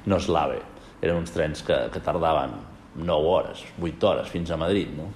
no 0.06 0.20
és 0.22 0.28
l'AVE. 0.30 0.60
Eren 1.02 1.24
uns 1.24 1.34
trens 1.34 1.64
que, 1.66 1.78
que 1.94 2.02
tardaven 2.06 2.54
9 2.98 3.32
hores, 3.32 3.64
8 3.82 4.10
hores, 4.10 4.30
fins 4.34 4.52
a 4.54 4.60
Madrid, 4.62 4.94
no? 4.98 5.10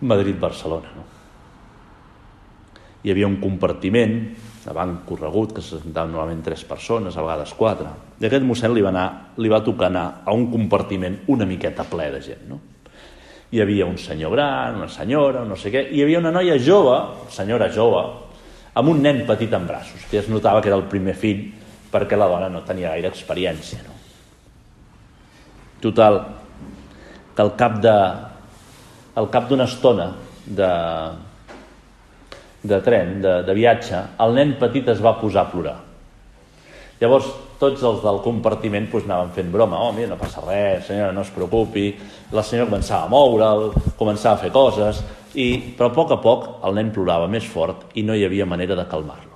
Madrid-Barcelona, 0.00 0.92
no? 0.96 1.08
Hi 3.00 3.12
havia 3.12 3.28
un 3.28 3.38
compartiment 3.40 4.16
davant 4.60 4.98
corregut 5.08 5.54
que 5.56 5.62
se 5.64 5.78
sentaven 5.80 6.12
normalment 6.12 6.42
tres 6.44 6.66
persones, 6.68 7.16
a 7.16 7.24
vegades 7.24 7.54
quatre. 7.56 7.88
I 8.20 8.28
aquest 8.28 8.44
mossèn 8.44 8.74
li 8.76 8.84
va, 8.84 8.90
anar, 8.92 9.06
li 9.40 9.48
va 9.48 9.62
tocar 9.64 9.88
anar 9.88 10.04
a 10.24 10.34
un 10.36 10.50
compartiment 10.52 11.22
una 11.32 11.48
miqueta 11.48 11.86
ple 11.88 12.10
de 12.12 12.20
gent, 12.24 12.44
no? 12.48 12.60
Hi 13.50 13.62
havia 13.64 13.86
un 13.88 13.96
senyor 13.98 14.36
gran, 14.36 14.76
una 14.78 14.88
senyora, 14.92 15.42
no 15.48 15.56
sé 15.58 15.72
què, 15.72 15.86
i 15.88 15.98
hi 15.98 16.04
havia 16.04 16.20
una 16.20 16.30
noia 16.30 16.58
jove, 16.60 16.98
senyora 17.32 17.70
jove, 17.74 18.04
amb 18.76 18.92
un 18.92 19.00
nen 19.02 19.24
petit 19.26 19.52
en 19.56 19.66
braços, 19.66 20.04
que 20.10 20.20
es 20.20 20.28
notava 20.30 20.60
que 20.60 20.70
era 20.70 20.78
el 20.78 20.86
primer 20.92 21.16
fill 21.18 21.48
perquè 21.90 22.18
la 22.18 22.28
dona 22.30 22.50
no 22.52 22.62
tenia 22.62 22.92
gaire 22.92 23.10
experiència. 23.10 23.80
No? 23.82 23.96
Total, 25.82 26.20
que 27.34 27.42
al 27.42 27.56
cap 27.58 27.80
de 27.82 27.96
al 29.18 29.30
cap 29.32 29.48
d'una 29.50 29.66
estona 29.66 30.10
de, 30.46 30.72
de 32.62 32.80
tren, 32.84 33.20
de, 33.22 33.36
de 33.46 33.54
viatge, 33.56 34.02
el 34.22 34.36
nen 34.36 34.56
petit 34.60 34.88
es 34.92 35.00
va 35.02 35.16
posar 35.20 35.46
a 35.46 35.52
plorar. 35.52 35.78
Llavors, 37.00 37.30
tots 37.60 37.82
els 37.84 38.02
del 38.04 38.18
compartiment 38.24 38.86
pues, 38.92 39.06
anaven 39.08 39.32
fent 39.32 39.48
broma. 39.52 39.78
Oh, 39.80 39.92
mira, 39.96 40.10
no 40.12 40.18
passa 40.20 40.42
res, 40.44 40.84
senyora, 40.88 41.14
no 41.16 41.24
es 41.24 41.32
preocupi. 41.32 41.86
La 42.36 42.44
senyora 42.44 42.68
començava 42.68 43.08
a 43.08 43.12
moure'l, 43.12 43.70
començava 43.96 44.36
a 44.36 44.42
fer 44.42 44.52
coses, 44.52 45.00
i, 45.32 45.74
però 45.78 45.88
a 45.90 45.94
poc 45.96 46.12
a 46.12 46.20
poc 46.20 46.46
el 46.66 46.76
nen 46.76 46.92
plorava 46.92 47.28
més 47.30 47.46
fort 47.48 47.94
i 47.96 48.04
no 48.04 48.16
hi 48.16 48.26
havia 48.26 48.48
manera 48.48 48.76
de 48.76 48.84
calmar-lo. 48.90 49.28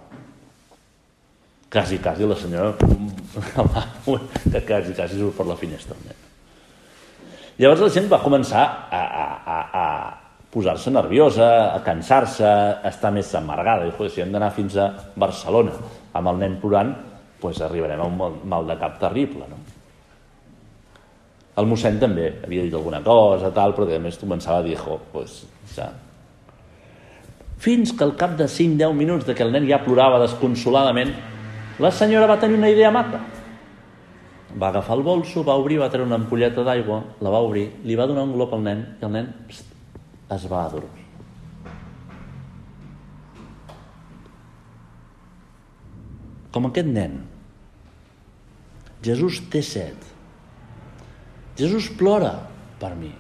Quasi, 1.73 1.99
quasi 1.99 2.29
la 2.29 2.37
senyora 2.39 2.75
que 4.53 4.61
quasi, 4.63 4.93
quasi 4.95 5.19
surt 5.19 5.35
per 5.41 5.49
la 5.49 5.59
finestra 5.59 5.97
el 5.97 6.07
nen. 6.11 6.24
Llavors 7.59 7.85
la 7.85 7.91
gent 7.95 8.09
va 8.11 8.19
començar 8.23 8.63
a, 8.91 9.01
a, 9.01 9.27
a, 9.47 9.59
a 9.79 9.85
posar-se 10.55 10.91
nerviosa, 10.91 11.51
a 11.75 11.83
cansar-se, 11.87 12.47
a 12.47 12.91
estar 12.91 13.13
més 13.15 13.31
amargada. 13.39 13.87
I, 13.87 14.09
si 14.11 14.23
hem 14.23 14.33
d'anar 14.35 14.51
fins 14.55 14.79
a 14.79 14.89
Barcelona 15.15 15.75
amb 16.15 16.31
el 16.33 16.41
nen 16.43 16.57
plorant, 16.63 16.91
doncs 17.43 17.61
arribarem 17.63 18.01
a 18.01 18.09
un 18.09 18.41
mal 18.51 18.67
de 18.67 18.77
cap 18.81 18.99
terrible. 19.03 19.47
No? 19.51 19.61
El 21.61 21.71
mossèn 21.71 22.01
també 22.03 22.33
havia 22.43 22.65
dit 22.67 22.75
alguna 22.75 23.03
cosa, 23.05 23.53
tal, 23.55 23.77
però 23.77 23.87
a 23.87 24.01
més 24.03 24.19
començava 24.19 24.59
a 24.59 24.67
dir, 24.67 24.75
jo, 24.81 24.99
pues, 25.13 25.45
ja. 25.77 25.93
Fins 27.63 27.95
que 27.95 28.03
al 28.05 28.17
cap 28.19 28.35
de 28.39 28.49
5-10 28.51 28.99
minuts 28.99 29.29
de 29.29 29.37
que 29.39 29.47
el 29.47 29.55
nen 29.55 29.69
ja 29.69 29.79
plorava 29.85 30.19
desconsoladament, 30.25 31.15
la 31.79 31.91
senyora 31.95 32.27
va 32.31 32.41
tenir 32.43 32.59
una 32.59 32.71
idea 32.71 32.91
mata. 32.91 33.23
Va 34.61 34.69
agafar 34.71 34.97
el 34.99 35.03
bolso, 35.03 35.43
va 35.43 35.57
obrir, 35.59 35.81
va 35.83 35.91
treure 35.91 36.07
una 36.07 36.21
ampolleta 36.21 36.63
d'aigua, 36.67 37.01
la 37.21 37.33
va 37.35 37.43
obrir, 37.43 37.67
li 37.83 37.97
va 37.99 38.07
donar 38.07 38.27
un 38.29 38.35
glop 38.37 38.55
al 38.55 38.63
nen 38.63 38.85
i 39.01 39.07
el 39.07 39.15
nen 39.17 39.31
pst, 39.49 39.73
es 40.37 40.49
va 40.51 40.65
adormir. 40.69 41.03
Com 46.55 46.71
aquest 46.71 46.91
nen. 46.91 47.19
Jesús 49.05 49.43
té 49.51 49.61
set 49.61 50.15
Jesús 51.57 51.89
plora 51.95 52.35
per 52.81 52.95
mi. 52.99 53.13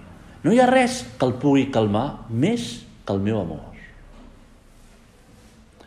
No 0.44 0.52
hi 0.52 0.58
ha 0.60 0.66
res 0.68 1.02
que 1.18 1.26
el 1.26 1.36
pugui 1.40 1.68
calmar 1.74 2.26
més 2.30 2.66
que 3.06 3.14
el 3.14 3.22
meu 3.22 3.40
amor. 3.40 3.70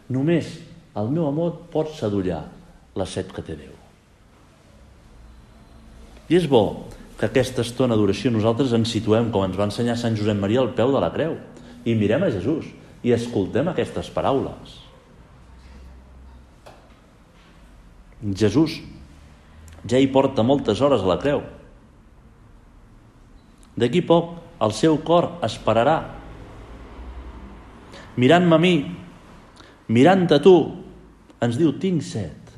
Només 0.07 0.53
el 0.97 1.11
meu 1.11 1.27
amor 1.27 1.57
pot 1.73 1.91
sedullar 1.97 2.45
la 2.97 3.05
set 3.05 3.33
que 3.35 3.43
té 3.43 3.57
Déu. 3.59 3.76
I 6.27 6.39
és 6.39 6.48
bo 6.51 6.88
que 7.17 7.29
aquesta 7.29 7.63
estona 7.65 7.98
d'oració 7.98 8.31
nosaltres 8.34 8.74
ens 8.77 8.91
situem, 8.93 9.31
com 9.34 9.46
ens 9.48 9.57
va 9.57 9.67
ensenyar 9.69 9.98
Sant 9.98 10.17
Josep 10.17 10.38
Maria, 10.38 10.62
al 10.62 10.74
peu 10.77 10.91
de 10.93 11.01
la 11.01 11.12
creu, 11.13 11.38
i 11.88 11.96
mirem 11.96 12.27
a 12.27 12.31
Jesús 12.34 12.67
i 13.05 13.13
escoltem 13.15 13.69
aquestes 13.72 14.10
paraules. 14.13 14.75
Jesús 18.34 18.79
ja 19.88 20.01
hi 20.01 20.10
porta 20.12 20.43
moltes 20.43 20.81
hores 20.81 21.05
a 21.05 21.10
la 21.10 21.19
creu, 21.22 21.43
D'aquí 23.77 24.01
poc 24.01 24.34
el 24.65 24.74
seu 24.74 24.98
cor 25.05 25.29
esperarà. 25.46 25.98
Mirant-me 28.17 28.57
a 28.57 28.62
mi, 28.62 28.74
mirant 29.93 30.25
a 30.34 30.39
tu, 30.41 30.55
ens 31.46 31.60
diu, 31.60 31.75
tinc 31.77 32.01
set. 32.01 32.55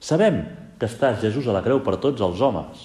Sabem 0.00 0.40
que 0.78 0.86
estàs, 0.86 1.20
Jesús, 1.22 1.46
a 1.48 1.54
la 1.56 1.62
creu 1.64 1.82
per 1.84 1.96
tots 2.02 2.22
els 2.22 2.40
homes, 2.44 2.84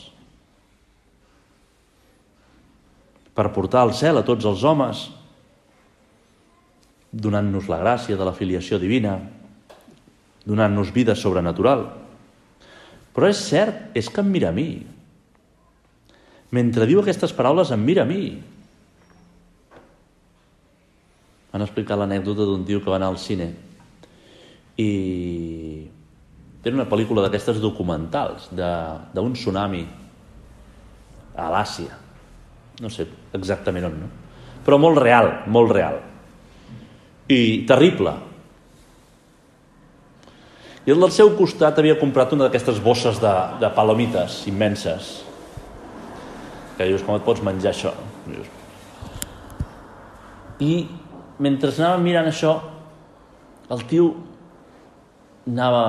per 3.33 3.49
portar 3.53 3.83
al 3.83 3.93
cel 3.97 4.19
a 4.19 4.25
tots 4.25 4.45
els 4.45 4.63
homes, 4.65 5.07
donant-nos 7.13 7.69
la 7.69 7.79
gràcia 7.81 8.17
de 8.17 8.25
la 8.25 8.33
filiació 8.33 8.79
divina, 8.81 9.17
donant-nos 10.45 10.91
vida 10.93 11.15
sobrenatural. 11.15 11.85
Però 13.13 13.29
és 13.29 13.41
cert, 13.45 13.91
és 13.97 14.09
que 14.09 14.21
em 14.21 14.31
mira 14.33 14.49
a 14.49 14.55
mi. 14.55 14.81
Mentre 16.53 16.89
diu 16.89 17.01
aquestes 17.01 17.33
paraules, 17.33 17.71
em 17.73 17.81
mira 17.85 18.05
a 18.05 18.09
mi. 18.09 18.25
Han 21.53 21.61
explicat 21.61 22.01
l'anècdota 22.01 22.49
d'un 22.49 22.65
tio 22.65 22.81
que 22.81 22.89
va 22.89 22.97
anar 22.97 23.11
al 23.13 23.21
cine 23.21 23.51
i 24.81 24.89
era 26.63 26.77
una 26.77 26.87
pel·lícula 26.87 27.25
d'aquestes 27.25 27.59
documentals 27.59 28.47
d'un 28.55 29.33
tsunami 29.35 29.83
a 31.35 31.49
l'Àsia. 31.51 31.97
No 32.81 32.89
sé 32.89 33.05
exactament 33.35 33.89
on, 33.89 33.97
no? 34.05 34.11
Però 34.63 34.79
molt 34.79 35.01
real, 35.01 35.29
molt 35.51 35.73
real. 35.75 35.99
I 37.27 37.65
terrible. 37.67 38.13
I 40.87 40.91
al 40.91 41.11
seu 41.15 41.33
costat 41.35 41.77
havia 41.79 41.99
comprat 41.99 42.33
una 42.35 42.47
d'aquestes 42.47 42.79
bosses 42.83 43.19
de, 43.19 43.33
de 43.59 43.69
palomites 43.75 44.41
immenses. 44.47 45.13
Que 46.77 46.87
dius, 46.87 47.03
com 47.03 47.15
et 47.15 47.27
pots 47.27 47.43
menjar 47.43 47.71
això? 47.71 47.91
I 50.63 50.73
mentre 51.43 51.71
anava 51.75 51.99
mirant 51.99 52.27
això, 52.31 52.55
el 53.73 53.83
tio 53.89 54.09
anava 55.49 55.85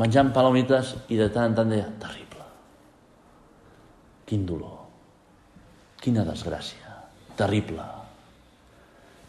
menjant 0.00 0.32
palomites 0.32 0.94
i 1.12 1.18
de 1.20 1.28
tant 1.32 1.50
en 1.50 1.56
tant 1.58 1.70
deia, 1.70 1.88
terrible. 2.00 2.44
Quin 4.26 4.46
dolor. 4.48 4.78
Quina 6.00 6.24
desgràcia. 6.24 6.96
Terrible. 7.36 7.84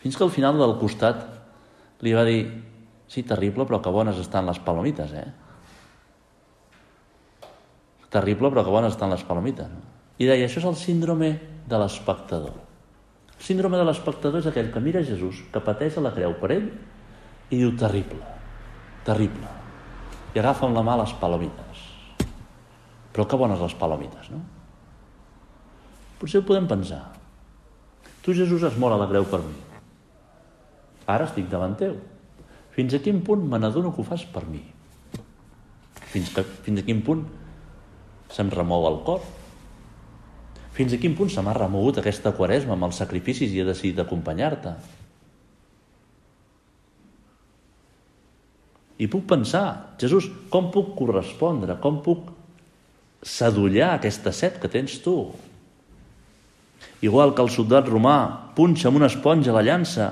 Fins 0.02 0.18
que 0.18 0.26
al 0.26 0.34
final 0.34 0.58
del 0.58 0.78
costat 0.82 1.26
li 2.02 2.16
va 2.18 2.26
dir 2.28 2.44
Sí, 3.12 3.26
terrible, 3.28 3.66
però 3.68 3.82
que 3.84 3.92
bones 3.92 4.16
estan 4.22 4.46
les 4.48 4.60
palomites, 4.64 5.12
eh? 5.12 5.26
Terrible, 8.08 8.48
però 8.48 8.64
que 8.64 8.72
bones 8.72 8.96
estan 8.96 9.12
les 9.12 9.26
palomites. 9.28 9.68
I 10.16 10.30
deia, 10.30 10.48
això 10.48 10.62
és 10.62 10.68
el 10.70 10.80
síndrome 10.80 11.34
de 11.68 11.82
l'espectador. 11.84 12.56
El 13.36 13.44
síndrome 13.44 13.76
de 13.76 13.90
l'espectador 13.90 14.40
és 14.40 14.48
aquell 14.48 14.72
que 14.72 14.80
mira 14.80 15.04
Jesús, 15.04 15.44
que 15.52 15.66
pateix 15.66 16.00
a 16.00 16.08
la 16.08 16.16
creu 16.16 16.40
per 16.40 16.54
ell, 16.56 16.70
i 17.50 17.60
diu, 17.60 17.76
terrible, 17.76 18.24
terrible. 19.04 19.61
I 20.32 20.40
agafa 20.40 20.68
amb 20.68 20.78
la 20.78 20.86
mà 20.86 20.96
les 21.02 21.14
palomites. 21.20 21.88
Però 23.12 23.26
que 23.28 23.40
bones 23.40 23.60
les 23.60 23.76
palomites, 23.76 24.30
no? 24.32 24.40
Potser 26.22 26.40
ho 26.40 26.48
podem 26.48 26.70
pensar. 26.70 27.02
Tu, 28.22 28.36
Jesús, 28.38 28.64
has 28.64 28.78
mort 28.80 28.96
a 28.96 29.02
la 29.02 29.10
creu 29.10 29.26
per 29.28 29.42
mi. 29.44 29.58
Ara 31.10 31.28
estic 31.28 31.50
davant 31.52 31.76
teu 31.80 31.98
fins 32.72 32.94
a 32.96 33.02
quin 33.04 33.20
punt 33.26 33.44
me 33.52 33.60
n'adono 33.60 33.92
que 33.92 34.02
ho 34.02 34.08
fas 34.08 34.24
per 34.32 34.46
mi? 34.48 34.62
Fins, 36.12 36.32
que, 36.34 36.44
fins 36.66 36.80
a 36.80 36.86
quin 36.88 37.02
punt 37.04 37.26
se'm 38.32 38.52
remou 38.54 38.88
el 38.88 39.02
cor? 39.08 39.22
Fins 40.76 40.96
a 40.96 41.00
quin 41.02 41.16
punt 41.18 41.32
se 41.32 41.44
m'ha 41.44 41.56
remogut 41.58 42.00
aquesta 42.00 42.32
quaresma 42.36 42.78
amb 42.78 42.88
els 42.88 43.02
sacrificis 43.04 43.52
i 43.52 43.60
he 43.60 43.68
decidit 43.68 44.00
acompanyar-te? 44.00 44.76
I 49.02 49.10
puc 49.10 49.26
pensar, 49.30 49.96
Jesús, 50.02 50.30
com 50.54 50.70
puc 50.74 50.94
correspondre? 51.00 51.80
Com 51.82 52.04
puc 52.06 52.30
sadollar 53.26 53.96
aquesta 53.96 54.34
set 54.34 54.60
que 54.62 54.70
tens 54.70 55.00
tu? 55.02 55.16
Igual 57.02 57.34
que 57.34 57.42
el 57.42 57.50
soldat 57.50 57.90
romà 57.90 58.18
punxa 58.58 58.90
amb 58.90 59.02
una 59.02 59.10
esponja 59.10 59.56
la 59.56 59.66
llança 59.66 60.12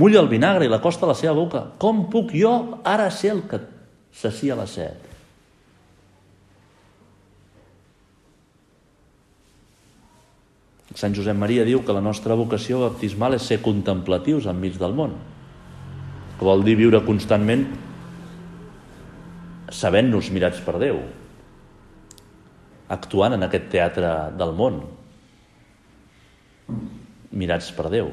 Mulla 0.00 0.20
el 0.22 0.30
vinagre 0.30 0.64
i 0.66 0.70
l'acosta 0.70 1.04
a 1.04 1.10
la 1.10 1.18
seva 1.18 1.34
boca. 1.36 1.64
Com 1.82 2.06
puc 2.12 2.30
jo 2.36 2.52
ara 2.86 3.10
ser 3.10 3.34
el 3.34 3.42
que 3.50 3.58
s'acia 4.16 4.56
la 4.56 4.66
set? 4.70 5.08
Sant 10.94 11.14
Josep 11.14 11.36
Maria 11.38 11.66
diu 11.66 11.82
que 11.86 11.94
la 11.94 12.02
nostra 12.02 12.36
vocació 12.38 12.80
baptismal 12.84 13.36
és 13.36 13.44
ser 13.46 13.60
contemplatius 13.62 14.48
enmig 14.50 14.78
del 14.78 14.96
món. 14.96 15.14
Que 16.40 16.48
vol 16.48 16.64
dir 16.64 16.78
viure 16.80 17.02
constantment 17.04 17.66
sabent-nos 19.70 20.32
mirats 20.32 20.62
per 20.64 20.78
Déu, 20.80 20.96
actuant 22.90 23.36
en 23.36 23.44
aquest 23.46 23.68
teatre 23.70 24.14
del 24.40 24.56
món, 24.56 24.80
mirats 27.30 27.68
per 27.76 27.92
Déu. 27.92 28.10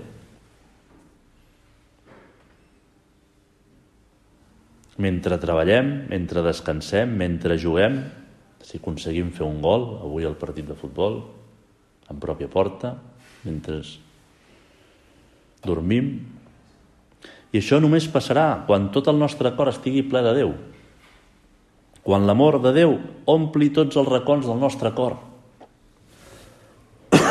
mentre 4.97 5.37
treballem, 5.37 6.07
mentre 6.09 6.41
descansem, 6.45 7.11
mentre 7.17 7.57
juguem, 7.61 7.99
si 8.65 8.79
aconseguim 8.81 9.29
fer 9.31 9.45
un 9.45 9.61
gol, 9.61 9.85
avui 10.01 10.25
al 10.25 10.37
partit 10.39 10.65
de 10.65 10.77
futbol, 10.77 11.21
en 12.09 12.21
pròpia 12.21 12.49
porta, 12.49 12.95
mentre 13.45 13.81
dormim. 15.65 16.09
I 17.53 17.61
això 17.61 17.79
només 17.79 18.09
passarà 18.11 18.63
quan 18.67 18.89
tot 18.95 19.07
el 19.07 19.19
nostre 19.19 19.53
cor 19.55 19.71
estigui 19.71 20.03
ple 20.07 20.23
de 20.25 20.33
Déu. 20.37 20.53
Quan 22.03 22.27
l'amor 22.27 22.59
de 22.63 22.73
Déu 22.75 22.97
ompli 23.27 23.69
tots 23.75 23.99
els 23.99 24.09
racons 24.09 24.47
del 24.47 24.59
nostre 24.59 24.91
cor. 24.95 25.17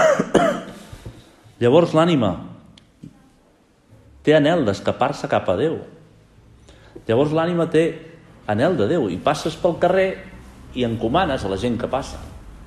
Llavors 1.60 1.92
l'ànima 1.96 2.32
té 4.26 4.34
anel 4.36 4.64
d'escapar-se 4.66 5.28
cap 5.30 5.48
a 5.52 5.56
Déu, 5.60 5.78
Llavors 7.06 7.34
l'ànima 7.34 7.68
té 7.70 7.84
anel 8.50 8.76
de 8.78 8.88
Déu 8.90 9.10
i 9.12 9.18
passes 9.22 9.56
pel 9.60 9.76
carrer 9.82 10.08
i 10.76 10.84
encomanes 10.86 11.44
a 11.44 11.50
la 11.52 11.58
gent 11.60 11.76
que 11.78 11.90
passa. 11.90 12.18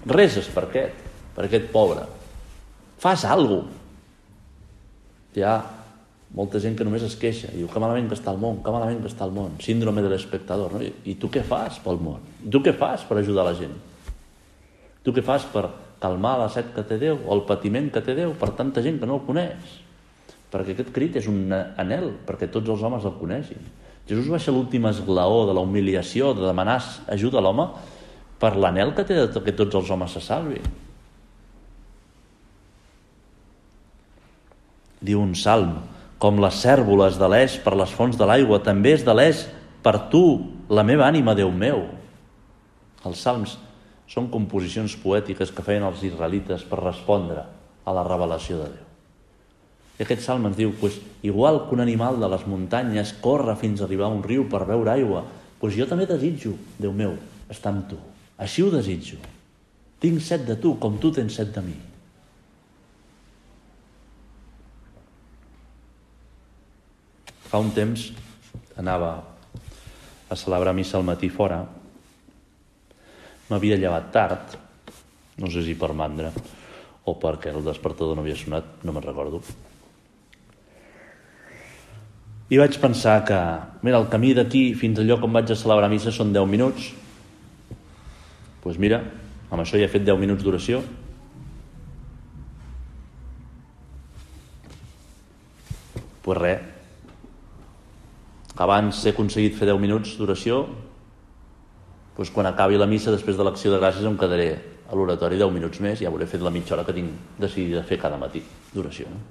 Reses 0.07 0.47
per 0.53 0.67
aquest, 0.67 1.01
per 1.35 1.47
aquest 1.47 1.67
pobre. 1.73 2.05
Fas 2.99 3.25
alguna 3.25 3.65
cosa. 3.65 3.75
Ha 5.39 5.78
molta 6.35 6.61
gent 6.61 6.75
que 6.77 6.85
només 6.85 7.03
es 7.05 7.15
queixa 7.17 7.49
i 7.53 7.57
diu 7.61 7.69
que 7.71 7.81
malament 7.81 8.07
que 8.09 8.17
està 8.17 8.31
el 8.33 8.39
món, 8.41 8.61
que 8.63 8.73
malament 8.73 9.01
que 9.01 9.09
està 9.09 9.25
el 9.25 9.33
món. 9.33 9.57
Síndrome 9.63 10.03
de 10.05 10.11
l'espectador. 10.11 10.75
No? 10.75 10.81
I 10.83 11.15
tu 11.21 11.31
què 11.33 11.41
fas 11.45 11.79
pel 11.83 11.97
món? 12.01 12.21
I 12.45 12.51
tu 12.53 12.61
què 12.65 12.75
fas 12.77 13.05
per 13.09 13.17
ajudar 13.19 13.47
la 13.47 13.55
gent? 13.57 13.75
Tu 15.03 15.13
què 15.15 15.23
fas 15.25 15.47
per 15.49 15.65
calmar 15.99 16.37
la 16.39 16.49
set 16.53 16.71
que 16.75 16.85
té 16.87 16.99
Déu 17.01 17.17
o 17.25 17.33
el 17.35 17.45
patiment 17.49 17.89
que 17.93 18.03
té 18.05 18.15
Déu 18.17 18.35
per 18.39 18.53
tanta 18.57 18.83
gent 18.85 18.99
que 19.01 19.09
no 19.09 19.19
el 19.19 19.25
coneix? 19.27 19.77
Perquè 20.53 20.75
aquest 20.75 20.93
crit 20.93 21.17
és 21.19 21.27
un 21.29 21.49
anel 21.53 22.11
perquè 22.27 22.49
tots 22.51 22.69
els 22.69 22.83
homes 22.85 23.05
el 23.05 23.17
coneixin. 23.19 23.65
Jesús 24.09 24.29
baixa 24.29 24.53
l'últim 24.53 24.87
esglaó 24.89 25.43
de 25.45 25.53
la 25.53 25.61
humiliació, 25.61 26.33
de 26.33 26.47
demanar 26.47 26.79
ajuda 27.13 27.37
a 27.37 27.43
l'home, 27.45 27.67
per 28.41 28.55
l'anel 28.55 28.95
que 28.97 29.05
té 29.05 29.17
de 29.19 29.41
que 29.45 29.53
tots 29.53 29.75
els 29.77 29.89
homes 29.93 30.15
se 30.15 30.21
salvin. 30.23 30.65
Diu 35.05 35.21
un 35.21 35.35
salm, 35.37 35.77
com 36.19 36.39
les 36.43 36.59
cèrvoles 36.59 37.15
de 37.17 37.29
l'eix 37.31 37.55
per 37.63 37.77
les 37.79 37.91
fonts 37.95 38.17
de 38.19 38.27
l'aigua, 38.27 38.59
també 38.59 38.93
és 38.97 39.05
de 39.07 39.15
l'eix 39.15 39.45
per 39.83 39.95
tu, 40.11 40.23
la 40.69 40.83
meva 40.83 41.07
ànima, 41.07 41.35
Déu 41.35 41.51
meu. 41.55 41.85
Els 43.07 43.23
salms 43.23 43.55
són 44.09 44.27
composicions 44.33 44.97
poètiques 44.99 45.53
que 45.55 45.63
feien 45.63 45.87
els 45.87 46.03
israelites 46.03 46.65
per 46.67 46.81
respondre 46.83 47.45
a 47.85 47.95
la 47.95 48.03
revelació 48.03 48.59
de 48.59 48.69
Déu. 48.75 48.85
I 49.99 50.03
aquest 50.03 50.23
salm 50.23 50.47
ens 50.47 50.59
diu, 50.59 50.73
pues, 50.79 50.99
igual 51.23 51.65
que 51.67 51.75
un 51.75 51.83
animal 51.83 52.19
de 52.19 52.27
les 52.31 52.45
muntanyes 52.47 53.15
corre 53.23 53.55
fins 53.59 53.79
a 53.79 53.87
arribar 53.87 54.07
a 54.07 54.15
un 54.15 54.23
riu 54.23 54.45
per 54.51 54.65
beure 54.67 54.91
aigua, 54.91 55.25
pues 55.59 55.75
jo 55.75 55.87
també 55.87 56.07
desitjo, 56.07 56.53
Déu 56.79 56.91
meu, 56.95 57.15
estar 57.51 57.71
amb 57.71 57.87
tu. 57.91 57.99
Així 58.39 58.63
ho 58.63 58.71
desitjo. 58.71 59.19
Tinc 59.99 60.23
set 60.23 60.45
de 60.47 60.55
tu, 60.59 60.77
com 60.79 60.99
tu 60.99 61.11
tens 61.15 61.35
set 61.35 61.51
de 61.55 61.63
mi. 61.63 61.75
Fa 67.49 67.57
un 67.57 67.71
temps 67.73 68.11
anava 68.77 69.11
a 70.29 70.35
celebrar 70.37 70.75
missa 70.77 70.99
al 70.99 71.07
matí 71.07 71.31
fora. 71.33 71.63
M'havia 73.49 73.79
llevat 73.81 74.11
tard, 74.13 74.53
no 75.41 75.49
sé 75.49 75.63
si 75.65 75.73
per 75.73 75.89
mandra 75.97 76.29
o 77.09 77.15
perquè 77.17 77.49
el 77.49 77.65
despertador 77.65 78.15
no 78.15 78.21
havia 78.21 78.37
sonat, 78.37 78.83
no 78.85 78.93
me'n 78.93 79.07
recordo. 79.07 79.41
I 82.49 82.57
vaig 82.57 82.79
pensar 82.81 83.19
que, 83.25 83.37
mira, 83.85 83.97
el 83.97 84.09
camí 84.09 84.35
d'aquí 84.37 84.73
fins 84.77 85.01
allò 85.01 85.19
on 85.25 85.33
vaig 85.33 85.49
a 85.49 85.57
celebrar 85.57 85.89
missa 85.89 86.13
són 86.13 86.33
10 86.33 86.49
minuts. 86.49 86.89
Doncs 86.89 88.63
pues 88.63 88.77
mira, 88.81 89.03
amb 89.49 89.61
això 89.61 89.77
ja 89.79 89.85
he 89.85 89.91
fet 89.91 90.05
10 90.05 90.17
minuts 90.21 90.45
d'oració, 90.45 90.81
pues 96.25 96.37
res, 96.37 96.78
abans 98.59 99.05
he 99.05 99.13
aconseguit 99.13 99.55
fer 99.55 99.69
10 99.69 99.79
minuts 99.79 100.17
d'oració, 100.19 100.65
doncs 102.17 102.31
quan 102.35 102.49
acabi 102.49 102.75
la 102.75 102.89
missa, 102.91 103.13
després 103.13 103.37
de 103.39 103.45
l'acció 103.47 103.71
de 103.71 103.79
gràcies, 103.79 104.03
em 104.03 104.17
quedaré 104.19 104.49
a 104.89 104.97
l'oratori 104.97 105.37
10 105.39 105.53
minuts 105.55 105.79
més 105.79 106.01
i 106.01 106.03
ja 106.03 106.09
hauré 106.11 106.27
fet 106.27 106.41
la 106.43 106.51
mitja 106.51 106.75
hora 106.75 106.83
que 106.83 106.95
tinc 106.97 107.37
decidida 107.39 107.85
fer 107.87 107.99
cada 108.01 108.17
matí 108.19 108.41
d'oració. 108.73 109.07
No? 109.13 109.21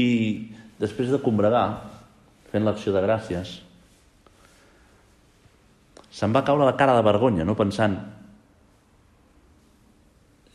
I 0.00 0.08
després 0.80 1.12
de 1.12 1.20
combregar, 1.22 1.66
fent 2.50 2.64
l'acció 2.64 2.94
de 2.94 3.02
gràcies, 3.04 3.52
se'm 6.14 6.32
va 6.34 6.44
caure 6.46 6.64
la 6.64 6.78
cara 6.78 6.94
de 6.96 7.04
vergonya, 7.04 7.44
no 7.44 7.58
pensant 7.58 7.98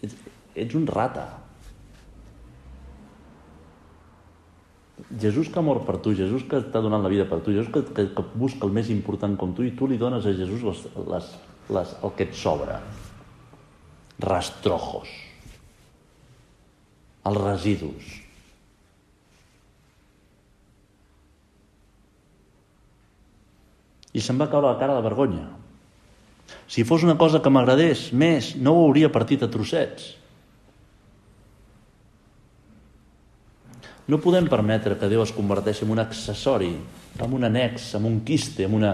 ets, 0.01 0.15
ets 0.55 0.75
un 0.79 0.88
rata, 0.88 1.27
Jesús 5.17 5.49
que 5.49 5.57
ha 5.57 5.65
mort 5.65 5.87
per 5.87 5.97
tu, 6.03 6.13
Jesús 6.13 6.43
que 6.45 6.59
t'ha 6.61 6.81
donat 6.85 7.01
la 7.01 7.09
vida 7.09 7.25
per 7.25 7.39
tu, 7.41 7.53
Jesús 7.55 7.71
que, 7.73 7.81
que, 7.95 8.05
que 8.13 8.25
busca 8.37 8.67
el 8.67 8.73
més 8.75 8.91
important 8.93 9.33
com 9.41 9.55
tu 9.57 9.65
i 9.65 9.73
tu 9.73 9.87
li 9.89 9.97
dones 9.97 10.25
a 10.25 10.33
Jesús 10.37 10.61
les, 10.61 10.83
les, 11.09 11.29
les, 11.73 11.93
el 12.05 12.13
que 12.13 12.27
et 12.29 12.37
sobra. 12.37 12.77
Rastrojos. 14.21 15.09
Els 17.25 17.41
residus. 17.41 18.13
I 24.13 24.21
se'm 24.21 24.37
va 24.41 24.49
caure 24.51 24.69
la 24.69 24.77
cara 24.77 24.97
de 24.97 25.05
vergonya. 25.05 25.47
Si 26.69 26.85
fos 26.85 27.01
una 27.05 27.17
cosa 27.17 27.41
que 27.41 27.49
m'agradés 27.49 28.09
més, 28.13 28.53
no 28.61 28.75
ho 28.75 28.85
hauria 28.87 29.09
partit 29.13 29.41
a 29.41 29.49
trossets. 29.49 30.18
No 34.09 34.17
podem 34.17 34.47
permetre 34.49 34.97
que 34.97 35.07
Déu 35.11 35.21
es 35.21 35.31
converteixi 35.35 35.85
en 35.85 35.93
un 35.93 36.01
accessori, 36.01 36.71
en 37.21 37.33
un 37.35 37.45
annex, 37.45 37.91
en 37.99 38.07
un 38.09 38.21
quiste, 38.25 38.65
en 38.65 38.73
una... 38.73 38.93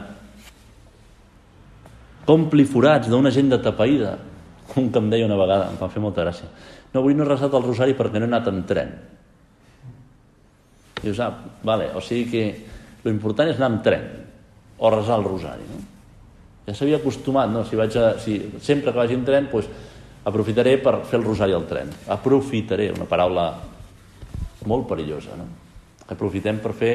Compli 2.25 2.65
forats 2.67 3.08
d'una 3.08 3.32
gent 3.32 3.54
de 3.54 3.62
tapaïda. 3.63 4.15
Un 4.82 4.89
que 4.91 4.99
em 4.99 5.08
deia 5.12 5.28
una 5.28 5.38
vegada, 5.39 5.69
em 5.71 5.78
va 5.80 5.88
fer 5.93 6.01
molta 6.04 6.25
gràcia. 6.25 6.49
No, 6.91 6.99
avui 6.99 7.15
no 7.15 7.23
he 7.23 7.30
resat 7.30 7.54
el 7.54 7.63
rosari 7.63 7.93
perquè 7.95 8.19
no 8.19 8.25
he 8.25 8.32
anat 8.32 8.49
en 8.51 8.63
tren. 8.67 8.91
Dius, 11.04 11.21
ah, 11.23 11.30
vale, 11.63 11.91
o 11.95 12.01
sigui 12.04 12.25
que 12.32 12.43
lo 13.06 13.13
important 13.13 13.51
és 13.51 13.60
anar 13.62 13.69
en 13.71 13.78
tren 13.86 14.08
o 14.80 14.91
resar 14.91 15.19
el 15.21 15.28
rosari, 15.30 15.67
no? 15.69 15.84
Ja 16.65 16.73
s'havia 16.75 16.97
acostumat, 16.97 17.54
no? 17.54 17.62
Si, 17.69 17.78
vaig 17.78 17.95
a, 18.01 18.10
si 18.19 18.39
sempre 18.58 18.91
que 18.91 18.97
vagi 18.97 19.15
en 19.15 19.23
tren, 19.28 19.47
doncs, 19.54 19.69
aprofitaré 20.25 20.75
per 20.82 20.97
fer 21.06 21.21
el 21.21 21.28
rosari 21.30 21.56
al 21.56 21.69
tren. 21.69 21.93
Aprofitaré, 22.10 22.89
una 22.97 23.08
paraula 23.08 23.45
molt 24.69 24.88
perillosa. 24.89 25.38
No? 25.39 25.47
Aprofitem 26.12 26.60
per 26.62 26.73
fer 26.78 26.93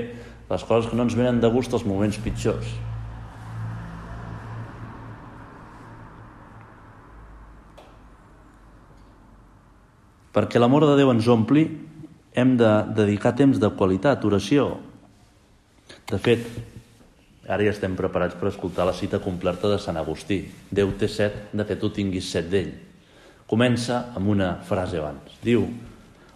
les 0.50 0.64
coses 0.66 0.90
que 0.90 0.96
no 0.98 1.06
ens 1.06 1.16
venen 1.18 1.40
de 1.42 1.50
gust 1.50 1.74
als 1.74 1.86
moments 1.86 2.18
pitjors. 2.22 2.70
Perquè 10.30 10.60
l'amor 10.62 10.86
de 10.86 10.94
Déu 10.98 11.10
ens 11.10 11.26
ompli, 11.30 11.64
hem 12.38 12.54
de 12.58 12.70
dedicar 12.94 13.34
temps 13.38 13.58
de 13.58 13.70
qualitat, 13.74 14.22
oració. 14.24 14.76
De 16.10 16.18
fet, 16.22 16.44
ara 17.50 17.66
ja 17.66 17.72
estem 17.74 17.96
preparats 17.98 18.36
per 18.38 18.52
escoltar 18.52 18.86
la 18.86 18.94
cita 18.94 19.18
completa 19.22 19.70
de 19.72 19.78
Sant 19.82 19.98
Agustí. 19.98 20.44
Déu 20.70 20.94
té 20.98 21.10
set 21.10 21.50
de 21.50 21.66
que 21.66 21.78
tu 21.78 21.90
tinguis 21.94 22.30
set 22.30 22.46
d'ell. 22.50 22.70
Comença 23.50 24.04
amb 24.14 24.30
una 24.30 24.52
frase 24.66 25.00
abans. 25.02 25.34
Diu, 25.42 25.66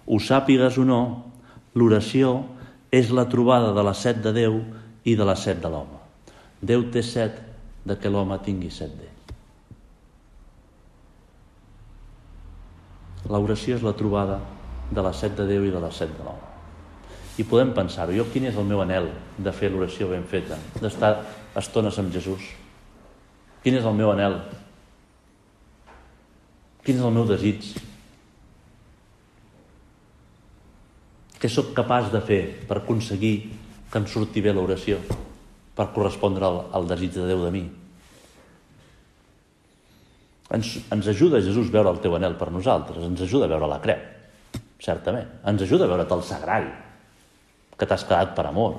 ho 0.06 0.18
sàpigues 0.20 0.78
o 0.78 0.84
no, 0.84 1.00
l'oració 1.74 2.36
és 2.94 3.10
la 3.10 3.26
trobada 3.30 3.72
de 3.74 3.82
la 3.82 3.94
set 3.96 4.20
de 4.22 4.32
Déu 4.36 4.60
i 5.04 5.16
de 5.16 5.26
la 5.26 5.36
set 5.36 5.60
de 5.62 5.70
l'home. 5.72 6.00
Déu 6.62 6.86
té 6.92 7.02
set 7.02 7.40
de 7.84 7.96
que 8.00 8.12
l'home 8.12 8.38
tingui 8.44 8.70
set 8.72 8.92
d'ell. 8.94 9.12
L'oració 13.32 13.78
és 13.78 13.84
la 13.84 13.94
trobada 13.96 14.40
de 14.92 15.02
la 15.02 15.12
set 15.16 15.36
de 15.36 15.46
Déu 15.48 15.64
i 15.64 15.72
de 15.72 15.80
la 15.80 15.90
set 15.92 16.12
de 16.12 16.24
l'home. 16.24 16.52
I 17.40 17.46
podem 17.48 17.72
pensar-ho. 17.74 18.14
Jo 18.14 18.28
quin 18.30 18.46
és 18.46 18.58
el 18.60 18.68
meu 18.68 18.82
anel 18.84 19.08
de 19.42 19.52
fer 19.52 19.72
l'oració 19.72 20.06
ben 20.12 20.22
feta? 20.28 20.58
D'estar 20.78 21.16
estones 21.58 21.98
amb 21.98 22.12
Jesús? 22.14 22.52
Quin 23.64 23.80
és 23.80 23.88
el 23.88 23.96
meu 23.96 24.12
anel? 24.12 24.38
Quin 26.84 27.00
és 27.00 27.02
el 27.02 27.16
meu 27.16 27.26
desig? 27.26 27.72
Què 31.44 31.50
sóc 31.52 31.74
capaç 31.76 32.07
de 32.09 32.22
fer 32.24 32.40
per 32.64 32.78
aconseguir 32.80 33.35
que 33.92 34.00
em 34.00 34.07
surti 34.09 34.40
bé 34.40 34.54
l'oració, 34.57 34.96
per 35.76 35.90
correspondre 35.92 36.46
al, 36.48 36.54
al 36.72 36.87
desig 36.88 37.11
de 37.18 37.26
Déu 37.28 37.42
de 37.44 37.50
mi? 37.52 37.61
Ens, 40.57 40.70
ens 40.88 41.11
ajuda 41.12 41.42
Jesús 41.44 41.68
veure 41.74 41.92
el 41.92 42.00
teu 42.00 42.16
anel 42.16 42.38
per 42.40 42.48
nosaltres, 42.48 43.04
ens 43.04 43.20
ajuda 43.26 43.44
a 43.44 43.52
veure 43.52 43.68
la 43.68 43.76
creu, 43.85 44.00
certament. 44.80 45.28
Ens 45.52 45.66
ajuda 45.68 45.85
a 45.85 45.92
veure't 45.92 46.16
el 46.16 46.24
sagrari, 46.24 46.72
que 47.76 47.90
t'has 47.92 48.07
quedat 48.09 48.33
per 48.33 48.46
amor. 48.48 48.78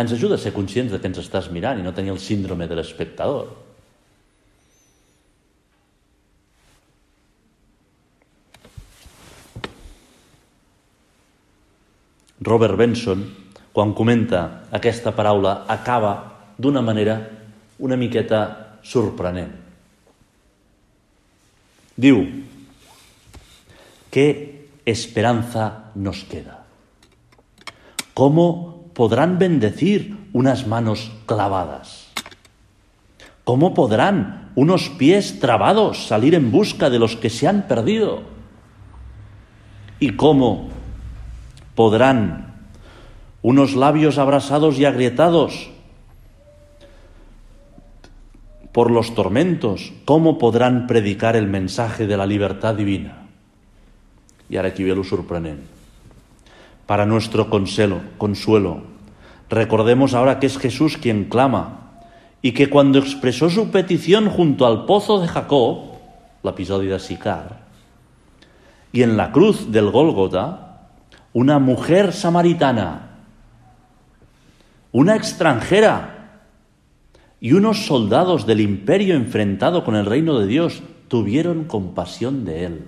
Ens 0.00 0.16
ajuda 0.16 0.40
a 0.40 0.40
ser 0.40 0.54
conscients 0.56 0.96
de 0.96 1.02
que 1.02 1.12
ens 1.12 1.20
estàs 1.20 1.52
mirant 1.52 1.76
i 1.76 1.84
no 1.84 1.92
tenir 1.92 2.14
el 2.16 2.22
síndrome 2.32 2.64
de 2.64 2.80
l'espectador. 2.80 3.52
Robert 12.42 12.76
Benson, 12.76 13.22
quan 13.72 13.94
comenta 13.94 14.66
aquesta 14.74 15.14
paraula, 15.14 15.62
acaba 15.70 16.54
d'una 16.58 16.82
manera 16.82 17.20
una 17.78 17.96
miqueta 17.96 18.78
sorprenent. 18.82 19.54
Diu, 21.94 22.18
¿qué 24.10 24.66
esperanza 24.84 25.92
nos 25.94 26.24
queda? 26.24 26.66
¿Cómo 28.14 28.90
podrán 28.92 29.38
bendecir 29.38 30.16
unas 30.32 30.66
manos 30.66 31.12
clavadas? 31.26 32.08
¿Cómo 33.44 33.72
podrán 33.72 34.50
unos 34.54 34.90
pies 34.90 35.38
trabados 35.38 36.06
salir 36.08 36.34
en 36.34 36.50
busca 36.50 36.90
de 36.90 36.98
los 36.98 37.16
que 37.16 37.30
se 37.30 37.46
han 37.46 37.68
perdido? 37.68 38.22
¿Y 40.00 40.16
cómo 40.16 40.68
podrán 41.74 42.54
unos 43.42 43.74
labios 43.74 44.18
abrasados 44.18 44.78
y 44.78 44.84
agrietados 44.84 45.70
por 48.72 48.90
los 48.90 49.14
tormentos, 49.14 49.92
¿cómo 50.06 50.38
podrán 50.38 50.86
predicar 50.86 51.36
el 51.36 51.46
mensaje 51.46 52.06
de 52.06 52.16
la 52.16 52.26
libertad 52.26 52.74
divina? 52.74 53.26
Y 54.48 54.56
ahora 54.56 54.70
aquí 54.70 54.82
lo. 54.82 55.58
Para 56.86 57.04
nuestro 57.04 57.50
consuelo, 57.50 58.00
consuelo, 58.16 58.82
recordemos 59.50 60.14
ahora 60.14 60.40
que 60.40 60.46
es 60.46 60.56
Jesús 60.56 60.96
quien 60.96 61.26
clama 61.26 61.82
y 62.40 62.52
que 62.52 62.70
cuando 62.70 62.98
expresó 62.98 63.50
su 63.50 63.70
petición 63.70 64.30
junto 64.30 64.66
al 64.66 64.86
pozo 64.86 65.20
de 65.20 65.28
Jacob, 65.28 65.78
el 66.42 66.50
episodio 66.50 66.94
de 66.94 66.98
Sicar, 66.98 67.60
y 68.92 69.02
en 69.02 69.16
la 69.16 69.32
cruz 69.32 69.70
del 69.70 69.90
Gólgota, 69.90 70.61
una 71.32 71.58
mujer 71.58 72.12
samaritana, 72.12 73.10
una 74.92 75.16
extranjera 75.16 76.40
y 77.40 77.52
unos 77.54 77.86
soldados 77.86 78.46
del 78.46 78.60
imperio 78.60 79.14
enfrentado 79.14 79.84
con 79.84 79.96
el 79.96 80.06
reino 80.06 80.38
de 80.38 80.46
Dios 80.46 80.82
tuvieron 81.08 81.64
compasión 81.64 82.44
de 82.44 82.66
él 82.66 82.84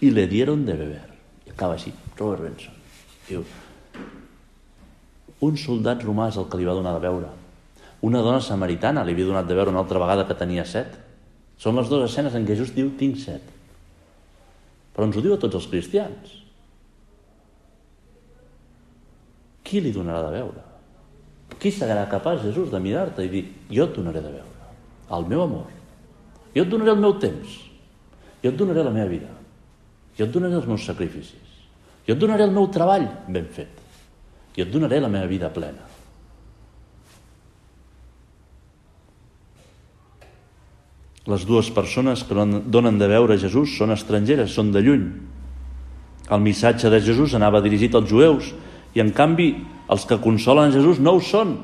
y 0.00 0.10
le 0.10 0.26
dieron 0.26 0.66
de 0.66 0.74
beber. 0.74 1.10
I 1.46 1.50
acaba 1.50 1.74
així, 1.74 1.92
Robert 2.16 2.42
Benson. 2.42 2.74
Diu, 3.28 3.44
un 5.40 5.56
soldat 5.56 6.02
romà 6.04 6.28
és 6.30 6.38
el 6.40 6.48
que 6.50 6.58
li 6.60 6.68
va 6.68 6.76
donar 6.76 6.94
de 6.96 7.02
beure. 7.04 7.30
Una 8.06 8.22
dona 8.24 8.40
samaritana 8.44 9.04
li 9.04 9.14
havia 9.16 9.28
donat 9.28 9.48
de 9.48 9.56
veure 9.56 9.72
una 9.72 9.82
altra 9.82 10.00
vegada 10.00 10.26
que 10.28 10.36
tenia 10.36 10.64
set. 10.68 10.96
Són 11.60 11.76
les 11.76 11.88
dues 11.88 12.06
escenes 12.08 12.36
en 12.36 12.46
què 12.48 12.56
Jesús 12.56 12.74
diu 12.76 12.92
tinc 13.00 13.18
set. 13.20 13.44
Però 14.94 15.08
ens 15.08 15.16
ho 15.16 15.24
diu 15.24 15.36
a 15.36 15.40
tots 15.40 15.58
els 15.58 15.68
cristians. 15.72 16.39
Qui 19.70 19.80
li 19.80 19.92
donarà 19.94 20.26
de 20.26 20.34
veure? 20.34 20.62
Qui 21.60 21.70
serà 21.70 22.02
capaç, 22.10 22.42
Jesús, 22.48 22.70
de 22.72 22.80
mirar-te 22.82 23.22
i 23.22 23.30
dir 23.30 23.44
jo 23.70 23.86
et 23.86 23.94
donaré 23.94 24.22
de 24.24 24.32
veure, 24.32 24.72
el 25.14 25.26
meu 25.30 25.44
amor, 25.44 25.68
jo 26.54 26.64
et 26.64 26.70
donaré 26.70 26.94
el 26.96 27.02
meu 27.02 27.14
temps, 27.22 27.52
jo 28.42 28.50
et 28.50 28.56
donaré 28.56 28.82
la 28.82 28.94
meva 28.94 29.10
vida, 29.10 29.30
jo 30.18 30.26
et 30.26 30.32
donaré 30.34 30.58
els 30.58 30.66
meus 30.66 30.86
sacrificis, 30.86 31.54
jo 32.06 32.16
et 32.16 32.18
donaré 32.18 32.48
el 32.48 32.54
meu 32.56 32.66
treball 32.72 33.06
ben 33.28 33.46
fet, 33.46 33.78
jo 34.56 34.66
et 34.66 34.72
donaré 34.72 34.98
la 35.02 35.12
meva 35.12 35.30
vida 35.30 35.52
plena. 35.54 35.86
Les 41.30 41.44
dues 41.46 41.68
persones 41.70 42.24
que 42.26 42.34
donen 42.34 42.96
de 42.98 43.06
veure 43.06 43.36
Jesús 43.38 43.76
són 43.78 43.92
estrangeres, 43.94 44.54
són 44.56 44.72
de 44.74 44.80
lluny. 44.82 45.04
El 46.32 46.40
missatge 46.42 46.90
de 46.90 46.98
Jesús 47.04 47.36
anava 47.36 47.60
dirigit 47.62 47.94
als 47.94 48.08
jueus 48.10 48.48
i 48.94 49.02
en 49.02 49.12
canvi 49.14 49.52
els 49.90 50.06
que 50.06 50.20
consolen 50.22 50.74
Jesús 50.74 51.00
no 51.02 51.16
ho 51.16 51.22
són. 51.24 51.56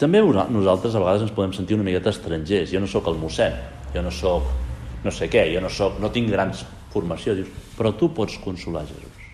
També 0.00 0.20
nosaltres 0.24 0.94
a 0.94 1.00
vegades 1.00 1.28
ens 1.28 1.34
podem 1.34 1.52
sentir 1.54 1.76
una 1.78 1.86
miqueta 1.86 2.10
estrangers. 2.10 2.72
Jo 2.72 2.80
no 2.82 2.90
sóc 2.90 3.06
el 3.12 3.20
mossèn, 3.20 3.54
jo 3.94 4.02
no 4.02 4.10
sóc 4.10 4.48
no 5.02 5.10
sé 5.10 5.28
què, 5.30 5.48
jo 5.50 5.60
no, 5.62 5.70
sóc, 5.70 5.98
no 6.02 6.10
tinc 6.14 6.30
grans 6.30 6.62
formació. 6.92 7.34
Dius, 7.34 7.50
però 7.76 7.92
tu 7.98 8.10
pots 8.14 8.38
consolar 8.42 8.84
Jesús. 8.86 9.28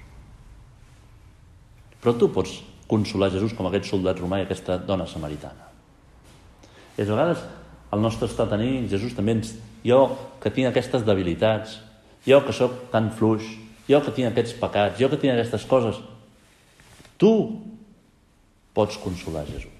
Però 2.01 2.14
tu 2.16 2.31
pots 2.33 2.55
consolar 2.88 3.31
Jesús 3.35 3.55
com 3.57 3.68
aquest 3.68 3.90
soldat 3.90 4.20
romà 4.20 4.40
i 4.40 4.46
aquesta 4.46 4.79
dona 4.81 5.07
samaritana. 5.09 5.68
I 6.96 7.05
a 7.05 7.09
vegades 7.11 7.44
el 7.92 8.05
nostre 8.05 8.29
estat 8.31 8.51
tenir, 8.53 8.88
Jesús 8.90 9.16
també 9.16 9.38
ens... 9.38 9.57
Jo 9.87 10.01
que 10.42 10.51
tinc 10.51 10.66
aquestes 10.68 11.05
debilitats, 11.07 11.77
jo 12.27 12.40
que 12.44 12.53
sóc 12.53 12.88
tan 12.90 13.12
fluix, 13.14 13.46
jo 13.88 14.01
que 14.05 14.12
tinc 14.12 14.31
aquests 14.31 14.55
pecats, 14.61 14.98
jo 15.01 15.09
que 15.09 15.18
tinc 15.20 15.33
aquestes 15.33 15.64
coses, 15.68 15.98
tu 17.18 17.33
pots 18.77 19.01
consolar 19.03 19.46
Jesús. 19.48 19.74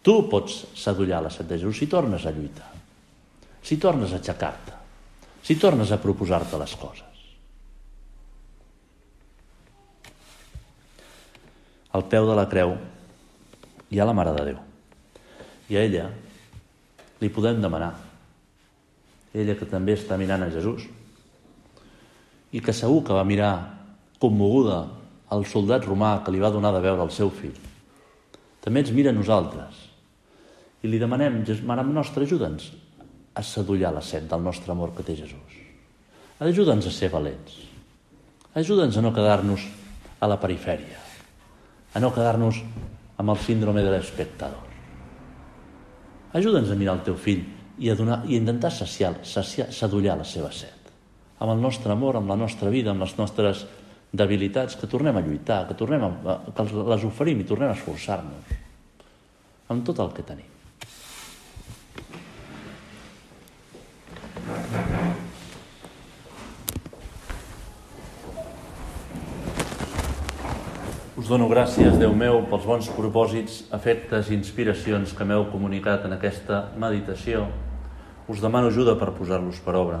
Tu 0.00 0.14
pots 0.32 0.62
sadollar 0.78 1.20
la 1.20 1.32
set 1.32 1.48
de 1.50 1.58
Jesús 1.58 1.82
si 1.82 1.88
tornes 1.90 2.24
a 2.24 2.32
lluitar, 2.32 2.70
si 3.62 3.76
tornes 3.76 4.14
a 4.14 4.20
aixecar-te, 4.20 4.78
si 5.44 5.58
tornes 5.60 5.92
a 5.92 6.00
proposar-te 6.00 6.60
les 6.60 6.76
coses. 6.80 7.04
Al 11.90 12.06
peu 12.06 12.28
de 12.30 12.38
la 12.38 12.46
creu 12.48 12.76
hi 13.90 13.98
ha 13.98 14.06
la 14.06 14.14
Mare 14.14 14.32
de 14.36 14.46
Déu. 14.52 14.62
I 15.70 15.76
a 15.76 15.82
ella 15.82 16.06
li 17.20 17.28
podem 17.28 17.60
demanar, 17.60 17.92
ella 19.34 19.58
que 19.58 19.68
també 19.68 19.98
està 19.98 20.16
mirant 20.18 20.46
a 20.46 20.50
Jesús, 20.54 20.86
i 22.52 22.60
que 22.60 22.74
segur 22.74 23.02
que 23.06 23.16
va 23.16 23.26
mirar 23.26 23.52
commoguda 24.20 24.80
al 25.30 25.46
soldat 25.46 25.86
romà 25.86 26.18
que 26.24 26.32
li 26.34 26.42
va 26.42 26.50
donar 26.50 26.72
de 26.74 26.82
veure 26.84 27.04
el 27.06 27.12
seu 27.14 27.30
fill. 27.30 27.56
També 28.60 28.82
ens 28.82 28.92
mira 28.92 29.14
a 29.14 29.16
nosaltres 29.16 29.86
i 30.82 30.88
li 30.88 30.98
demanem, 30.98 31.42
Mare 31.64 31.84
nostra, 31.84 32.24
ajuda'ns 32.24 32.70
a 33.34 33.42
sedullar 33.42 33.92
la 33.94 34.02
set 34.02 34.26
del 34.28 34.42
nostre 34.42 34.72
amor 34.72 34.94
que 34.96 35.06
té 35.06 35.16
Jesús. 35.16 35.60
Ajuda'ns 36.40 36.88
a 36.88 36.94
ser 36.94 37.12
valents. 37.12 37.60
Ajuda'ns 38.56 38.96
a 38.96 39.04
no 39.04 39.14
quedar-nos 39.14 39.68
a 40.20 40.28
la 40.28 40.40
perifèria 40.40 41.10
a 41.94 42.00
no 42.00 42.12
quedar-nos 42.14 42.60
amb 43.18 43.32
el 43.32 43.38
síndrome 43.42 43.82
de 43.82 43.92
l'espectador. 43.92 44.68
Ajuda'ns 46.38 46.70
a 46.70 46.78
mirar 46.78 46.98
el 46.98 47.06
teu 47.08 47.16
fill 47.18 47.42
i 47.80 47.90
a, 47.90 47.96
donar, 47.98 48.22
i 48.26 48.36
a 48.36 48.42
intentar 48.42 48.70
saciar, 48.70 49.16
saciar, 49.26 49.70
sadullar 49.74 50.16
la 50.20 50.26
seva 50.28 50.52
set. 50.54 50.79
Amb 51.40 51.54
el 51.54 51.60
nostre 51.60 51.92
amor, 51.92 52.18
amb 52.20 52.28
la 52.28 52.36
nostra 52.36 52.68
vida, 52.68 52.92
amb 52.92 53.00
les 53.00 53.16
nostres 53.16 53.64
debilitats, 54.12 54.76
que 54.76 54.88
tornem 54.90 55.16
a 55.16 55.24
lluitar, 55.24 55.64
que, 55.68 55.76
tornem 55.78 56.04
a, 56.04 56.38
que 56.52 56.66
les 56.92 57.06
oferim 57.08 57.40
i 57.40 57.48
tornem 57.48 57.72
a 57.72 57.76
esforçar-nos 57.78 58.58
amb 59.70 59.84
tot 59.86 60.00
el 60.02 60.10
que 60.10 60.24
tenim. 60.26 60.48
Us 71.20 71.28
dono 71.28 71.46
gràcies, 71.50 71.98
Déu 72.00 72.14
meu, 72.16 72.40
pels 72.50 72.66
bons 72.66 72.88
propòsits, 72.96 73.60
efectes 73.76 74.30
i 74.30 74.34
inspiracions 74.34 75.12
que 75.14 75.26
m'heu 75.28 75.46
comunicat 75.52 76.08
en 76.08 76.16
aquesta 76.16 76.64
meditació. 76.80 77.44
Us 78.26 78.40
demano 78.42 78.72
ajuda 78.72 78.96
per 78.98 79.12
posar-los 79.14 79.60
per 79.62 79.76
obra. 79.78 80.00